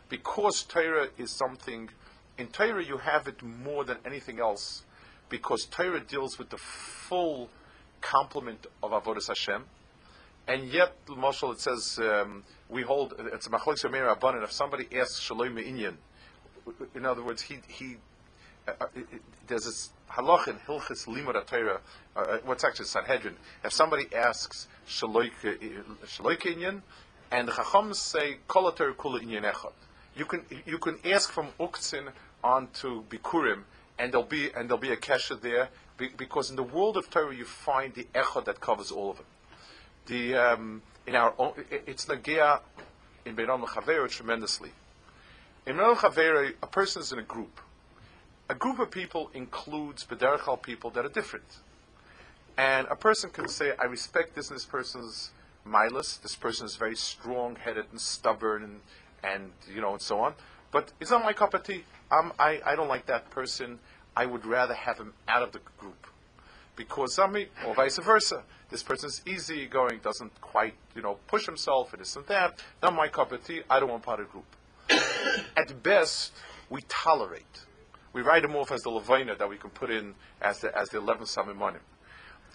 Because 0.09 0.63
Torah 0.63 1.09
is 1.19 1.31
something, 1.31 1.91
in 2.39 2.47
Torah 2.47 2.85
you 2.85 2.99
have 2.99 3.29
it 3.29 3.43
more 3.43 3.85
than 3.85 3.99
anything 4.07 4.41
else, 4.41 4.85
because 5.29 5.67
Torah 5.67 6.01
deals 6.01 6.39
with 6.39 6.49
the 6.49 6.57
full 6.57 7.51
complement 8.01 8.67
of 8.83 8.91
Avodah 8.91 9.27
Hashem. 9.27 9.65
And 10.47 10.69
yet, 10.73 10.97
Marshall, 11.09 11.53
it 11.53 11.61
says, 11.61 11.99
um, 12.01 12.43
we 12.69 12.83
hold, 12.83 13.15
it's 13.19 13.47
a 13.47 13.51
Machlik 13.51 13.85
Yomer 13.85 14.15
Rabbanan, 14.15 14.43
if 14.43 14.53
somebody 14.53 14.89
asks 14.97 15.21
Shalom 15.21 15.57
Inyan, 15.57 15.95
in 16.95 17.07
other 17.07 17.23
words, 17.23 17.43
he, 17.43 17.59
he 17.69 17.97
uh, 18.67 18.73
uh 18.81 18.87
there's 19.47 19.65
this 19.65 19.91
halach 20.11 20.49
in 20.49 20.57
Hilchis 20.57 21.07
Limud 21.07 21.47
Torah. 21.47 21.81
Uh, 22.17 22.21
uh, 22.21 22.39
what's 22.45 22.65
actually 22.65 22.87
Sanhedrin? 22.87 23.37
If 23.65 23.73
somebody 23.73 24.07
asks 24.15 24.69
Shaloik 24.87 25.33
Inyan, 25.43 26.83
and 27.31 27.49
the 27.49 27.53
Chachams 27.53 27.97
say 27.97 28.39
Kolater 28.49 28.95
Kula 28.95 29.23
Inyan 29.23 29.51
Echad, 29.51 29.73
you 30.17 30.25
can 30.25 30.45
you 30.67 30.79
can 30.79 30.99
ask 31.05 31.31
from 31.31 31.49
Uktzin 31.59 32.09
onto 32.43 33.05
Bikurim, 33.05 33.63
and 33.99 34.13
there'll 34.13 34.27
be 34.27 34.51
and 34.55 34.69
there'll 34.69 34.79
be 34.81 34.93
a 34.93 34.97
kesha 34.97 35.41
there 35.41 35.69
because 36.17 36.51
in 36.51 36.57
the 36.57 36.63
world 36.63 36.97
of 36.97 37.11
Torah 37.11 37.35
you 37.35 37.45
find 37.45 37.95
the 37.95 38.07
Echad 38.15 38.45
that 38.45 38.61
covers 38.61 38.91
all 38.91 39.11
of 39.11 39.19
it. 39.19 39.27
The 40.07 40.35
um, 40.37 40.83
in 41.07 41.17
our 41.17 41.35
own, 41.39 41.53
it's 41.71 42.07
Nagia 42.07 42.61
in 43.25 43.35
Beiram 43.35 43.65
Chavero 43.67 44.09
tremendously. 44.09 44.71
In 45.67 45.77
Mel 45.77 45.97
Chavere, 45.97 46.55
a 46.63 46.67
person 46.67 47.03
is 47.03 47.13
in 47.13 47.19
a 47.19 47.23
group. 47.23 47.61
A 48.49 48.55
group 48.55 48.79
of 48.79 48.91
people 48.91 49.31
includes 49.35 50.07
Bederachal 50.07 50.63
people 50.63 50.91
that 50.91 51.05
are 51.05 51.11
different. 51.11 51.59
And 52.57 52.87
a 52.91 52.97
person 52.97 53.31
can 53.31 53.49
say, 53.49 53.73
I 53.79 53.85
respect 53.85 54.35
this 54.35 54.49
and 54.49 54.57
this 54.57 54.65
person's 54.65 55.31
milus, 55.67 56.21
this 56.23 56.35
person 56.35 56.67
is 56.67 56.77
very 56.77 56.97
strong 56.97 57.57
headed 57.57 57.85
and 57.91 58.01
stubborn 58.01 58.65
and, 58.65 58.81
and 59.23 59.53
you 59.73 59.81
know 59.81 59.93
and 59.93 60.01
so 60.01 60.21
on. 60.21 60.35
But 60.71 60.93
it's 61.01 61.11
not 61.11 61.25
my 61.25 61.33
cup 61.33 61.55
of 61.55 61.63
tea. 61.63 61.85
Um, 62.11 62.33
I, 62.39 62.61
I 62.65 62.77
don't 62.77 62.89
like 62.89 63.07
that 63.07 63.31
person. 63.31 63.79
I 64.17 64.27
would 64.27 64.47
rather 64.47 64.75
have 64.75 64.99
him 64.99 65.13
out 65.27 65.43
of 65.43 65.53
the 65.53 65.61
group. 65.79 66.07
Because 66.77 67.17
Zami, 67.17 67.49
or 67.67 67.75
vice 67.75 67.99
versa. 67.99 68.43
This 68.71 68.83
person 68.83 69.09
is 69.09 69.23
easy 69.27 69.67
going, 69.67 69.99
doesn't 69.99 70.41
quite, 70.41 70.75
you 70.95 71.03
know, 71.03 71.19
push 71.27 71.47
himself 71.47 71.93
and 71.93 72.01
this 72.01 72.17
and 72.17 72.27
that. 72.27 72.63
Not 72.83 72.95
my 72.95 73.09
cup 73.09 73.33
of 73.33 73.45
tea. 73.45 73.63
I 73.69 73.81
don't 73.81 73.91
want 73.91 74.03
part 74.03 74.21
of 74.21 74.27
the 74.27 74.33
group. 74.33 75.45
At 75.57 75.83
best, 75.83 76.33
we 76.71 76.83
tolerate. 76.89 77.65
We 78.13 78.23
write 78.23 78.45
him 78.45 78.57
off 78.57 78.73
as 78.73 78.83
the 78.83 78.91
Levina 78.91 79.39
that 79.39 79.49
we 79.49 79.57
can 79.57 79.71
put 79.71 79.91
in 79.91 80.15
as 80.41 80.61
the, 80.61 80.77
as 80.77 80.89
the 80.91 80.99
11th 80.99 81.35
Samimanim. 81.35 81.81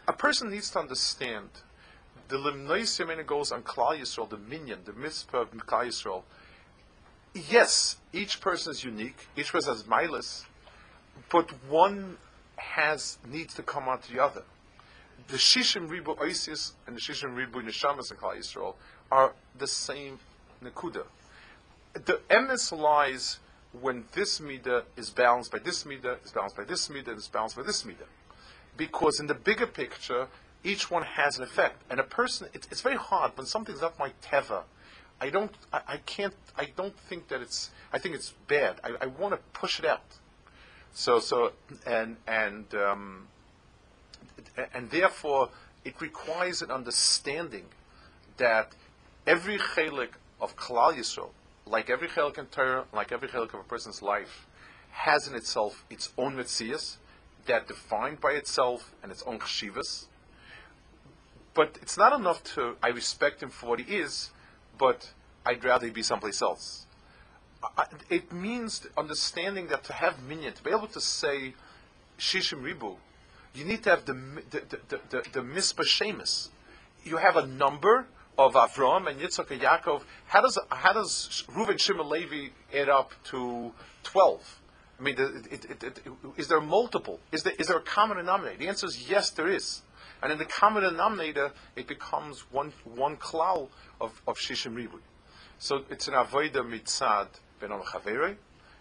A 0.07 0.13
person 0.13 0.49
needs 0.49 0.69
to 0.71 0.79
understand 0.79 1.49
the 2.27 2.37
Limnoisim 2.37 3.25
goes 3.25 3.51
on 3.51 3.63
Klal 3.63 3.99
Yisrael, 3.99 4.29
the 4.29 4.37
minyan, 4.37 4.79
the 4.85 4.93
mitzvah 4.93 5.37
of 5.37 5.51
Klal 5.51 5.87
Yisrael. 5.87 6.23
Yes, 7.33 7.97
each 8.11 8.41
person 8.41 8.71
is 8.71 8.83
unique, 8.83 9.27
each 9.35 9.51
person 9.51 9.73
has 9.73 9.83
milas, 9.83 10.45
but 11.31 11.49
one 11.67 12.17
has 12.57 13.17
needs 13.27 13.53
to 13.55 13.63
come 13.63 13.87
onto 13.87 14.13
the 14.13 14.23
other. 14.23 14.43
The 15.27 15.37
Shishim 15.37 15.89
Ribu 15.89 16.15
Isis 16.21 16.73
and 16.85 16.95
the 16.95 17.01
Shishim 17.01 17.35
Ribu 17.35 17.61
Neshamas 17.61 18.11
in 18.11 18.17
Klal 18.17 18.37
Yisrael 18.37 18.75
are 19.11 19.33
the 19.57 19.67
same 19.67 20.19
Nakuda 20.63 21.05
the 21.93 22.19
emes 22.29 22.77
lies 22.77 23.39
when 23.79 24.05
this 24.13 24.39
midah 24.39 24.83
is 24.97 25.09
balanced 25.09 25.51
by 25.51 25.59
this 25.59 25.83
midah, 25.83 26.23
is 26.23 26.31
balanced 26.31 26.57
by 26.57 26.63
this 26.63 26.87
midah, 26.89 27.17
is 27.17 27.27
balanced 27.27 27.55
by 27.55 27.63
this 27.63 27.83
midah. 27.83 28.07
Because 28.77 29.19
in 29.19 29.27
the 29.27 29.33
bigger 29.33 29.67
picture, 29.67 30.27
each 30.63 30.89
one 30.89 31.03
has 31.03 31.37
an 31.37 31.43
effect. 31.43 31.81
And 31.89 31.99
a 31.99 32.03
person, 32.03 32.47
it's, 32.53 32.67
it's 32.71 32.81
very 32.81 32.97
hard 32.97 33.31
when 33.35 33.45
something's 33.45 33.81
not 33.81 33.97
my 33.99 34.11
teva. 34.21 34.63
I 35.23 35.29
don't, 35.29 35.53
I, 35.71 35.81
I, 35.87 35.97
can't, 36.05 36.33
I 36.57 36.67
don't 36.75 36.99
think 36.99 37.29
that 37.29 37.39
it's, 37.39 37.71
I 37.93 37.97
think 37.97 38.13
it's 38.13 38.33
bad. 38.49 38.81
I, 38.83 38.89
I 39.03 39.05
want 39.05 39.33
to 39.33 39.39
push 39.57 39.79
it 39.79 39.85
out. 39.85 40.03
So, 40.93 41.21
so, 41.21 41.53
and, 41.85 42.17
and, 42.27 42.65
um, 42.75 43.27
and 44.73 44.89
therefore, 44.89 45.47
it 45.85 46.01
requires 46.01 46.61
an 46.61 46.71
understanding 46.71 47.67
that 48.35 48.73
every 49.25 49.57
chelik 49.57 50.09
of 50.41 50.57
Klal 50.57 50.93
Yisrael, 50.93 51.29
like 51.65 51.89
every 51.89 52.09
chelik 52.09 52.37
in 52.37 52.47
Torah, 52.47 52.83
like 52.91 53.13
every 53.13 53.29
chelik 53.29 53.53
of 53.53 53.61
a 53.61 53.63
person's 53.63 54.01
life, 54.01 54.45
has 54.91 55.25
in 55.29 55.35
itself 55.35 55.85
its 55.89 56.11
own 56.17 56.35
mitzias 56.35 56.97
that 57.45 57.69
defined 57.69 58.19
by 58.19 58.31
itself 58.31 58.93
and 59.01 59.09
its 59.09 59.23
own 59.23 59.39
chshivas. 59.39 60.07
But 61.53 61.79
it's 61.81 61.97
not 61.97 62.11
enough 62.11 62.43
to 62.55 62.75
I 62.83 62.89
respect 62.89 63.41
him 63.41 63.49
for 63.49 63.67
what 63.67 63.79
he 63.79 63.95
is, 63.95 64.31
but 64.77 65.11
I'd 65.45 65.63
rather 65.63 65.89
be 65.91 66.03
someplace 66.03 66.41
else. 66.41 66.85
I, 67.77 67.85
it 68.09 68.31
means 68.31 68.85
understanding 68.97 69.67
that 69.67 69.83
to 69.85 69.93
have 69.93 70.21
minyan, 70.23 70.53
to 70.53 70.63
be 70.63 70.71
able 70.71 70.87
to 70.87 70.99
say 71.01 71.53
shishim 72.19 72.61
ribu, 72.61 72.97
you 73.53 73.65
need 73.65 73.83
to 73.83 73.89
have 73.91 74.05
the 74.05 74.13
the 74.49 74.61
the 74.69 74.79
the, 74.89 74.99
the, 75.09 75.29
the 75.33 75.41
misbah 75.41 76.49
You 77.05 77.17
have 77.17 77.37
a 77.37 77.45
number 77.45 78.07
of 78.37 78.53
Avram 78.53 79.07
and 79.07 79.19
Yitzchak 79.19 79.51
and 79.51 79.61
Yaakov, 79.61 80.01
how 80.27 80.41
does 80.41 80.57
how 80.69 80.93
does 80.93 81.43
Reuven 81.49 81.79
Shimon 81.79 82.09
Levi 82.09 82.49
add 82.73 82.89
up 82.89 83.11
to 83.25 83.71
twelve? 84.03 84.59
I 84.99 85.03
mean, 85.03 85.15
it, 85.17 85.65
it, 85.69 85.83
it, 85.83 85.99
is 86.37 86.47
there 86.47 86.61
multiple? 86.61 87.19
Is 87.31 87.43
there 87.43 87.53
is 87.59 87.67
there 87.67 87.77
a 87.77 87.81
common 87.81 88.17
denominator? 88.17 88.57
The 88.57 88.67
answer 88.67 88.87
is 88.87 89.09
yes, 89.09 89.29
there 89.29 89.47
is. 89.47 89.82
And 90.23 90.31
in 90.31 90.39
the 90.39 90.45
common 90.45 90.83
denominator, 90.83 91.51
it 91.75 91.87
becomes 91.87 92.39
one 92.51 92.73
one 92.85 93.17
klal 93.17 93.69
of 94.01 94.21
of 94.25 94.37
shishim 94.37 94.73
ribui. 94.73 95.01
So 95.59 95.83
it's 95.91 96.07
an 96.07 96.15
avoida 96.15 96.63
mitzad 96.63 97.27
benom 97.61 97.83
chavere. 97.83 98.37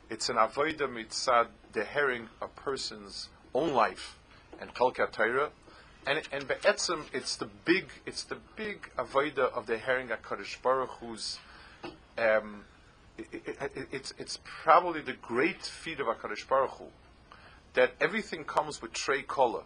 It's 0.08 0.30
an 0.30 0.36
avoida 0.36 0.88
mitzad 0.88 1.48
the 1.72 1.84
herring 1.84 2.28
a 2.40 2.48
person's 2.48 3.28
own 3.54 3.74
life 3.74 4.16
and 4.60 4.72
chalkat 4.72 5.12
Torah 5.12 5.50
and 6.06 6.20
and 6.32 6.48
be'etzim, 6.48 7.04
it's 7.12 7.36
the 7.36 7.46
big, 7.64 7.86
it's 8.06 8.24
the 8.24 8.38
big 8.56 8.90
avoda 8.98 9.52
of 9.52 9.66
the 9.66 9.78
herring 9.78 10.08
Hakadosh 10.08 10.60
Baruch 10.60 10.90
Hu's. 11.00 11.38
Um, 12.18 12.64
it, 13.16 13.26
it, 13.32 13.56
it, 13.76 13.88
it's 13.92 14.14
it's 14.18 14.38
probably 14.44 15.00
the 15.00 15.12
great 15.12 15.62
feat 15.62 16.00
of 16.00 16.06
Hakadosh 16.06 16.48
Baruch 16.48 16.70
Hu, 16.70 16.86
that 17.74 17.92
everything 18.00 18.44
comes 18.44 18.82
with 18.82 18.92
trey 18.92 19.22
kola, 19.22 19.62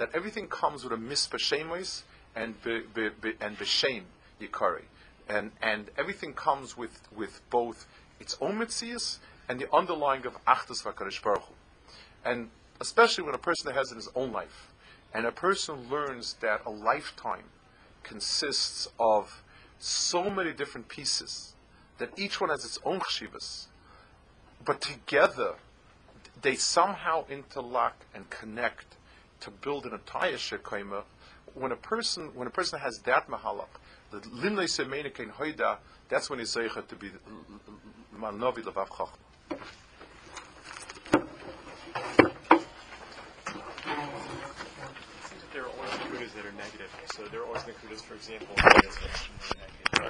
that 0.00 0.08
everything 0.14 0.48
comes 0.48 0.82
with 0.82 0.94
a 0.94 0.96
mispashemois 0.96 2.04
and 2.34 2.60
be, 2.62 2.80
be, 2.94 3.10
be, 3.20 3.34
and 3.38 3.58
b'shem 3.58 4.04
yikari, 4.40 4.84
and 5.28 5.52
and 5.60 5.90
everything 5.98 6.32
comes 6.32 6.74
with 6.74 7.02
with 7.14 7.42
both 7.50 7.86
its 8.18 8.34
own 8.40 8.58
mitzias 8.58 9.18
and 9.46 9.60
the 9.60 9.72
underlying 9.74 10.24
of 10.24 10.42
achdus 10.46 10.84
Hakadosh 10.84 11.22
Baruch 11.22 11.42
Hu, 11.42 11.54
and 12.24 12.48
especially 12.80 13.24
when 13.24 13.34
a 13.34 13.38
person 13.38 13.74
has 13.74 13.90
in 13.90 13.96
his 13.96 14.08
own 14.14 14.32
life 14.32 14.72
And 15.12 15.26
a 15.26 15.32
person 15.32 15.90
learns 15.90 16.34
that 16.40 16.62
a 16.64 16.70
lifetime 16.70 17.50
consists 18.02 18.88
of 18.98 19.42
so 19.78 20.30
many 20.30 20.52
different 20.52 20.88
pieces 20.88 21.54
that 21.98 22.10
each 22.16 22.40
one 22.40 22.48
has 22.48 22.64
its 22.64 22.78
own 22.84 23.00
chshivas, 23.00 23.66
but 24.64 24.80
together 24.80 25.56
they 26.40 26.54
somehow 26.54 27.26
interlock 27.28 28.06
and 28.14 28.30
connect 28.30 28.96
to 29.40 29.50
build 29.50 29.86
an 29.86 29.92
entire 29.94 30.34
shekayma. 30.34 31.02
When 31.54 31.72
a 31.72 31.76
person 31.76 32.30
when 32.34 32.46
a 32.46 32.50
person 32.50 32.78
has 32.78 32.98
that 33.04 33.28
mahalach, 33.28 33.66
the 34.10 34.18
limnei 34.18 34.64
semenik 34.64 35.18
in 35.20 35.30
hoida, 35.30 35.78
that's 36.08 36.30
when 36.30 36.38
he's 36.38 36.54
zeicha 36.54 36.86
to 36.86 36.96
be 36.96 37.10
malnovi 38.16 38.62
levav 38.62 38.88
chachma. 38.88 39.58
there 45.52 45.62
are 45.62 45.68
always 45.68 45.90
nekudas 45.90 46.34
that 46.34 46.46
are 46.46 46.52
negative. 46.52 46.90
So 47.14 47.24
there 47.24 47.40
are 47.40 47.46
always 47.46 47.62
nekudas, 47.62 48.02
for 48.02 48.14
example, 48.14 48.54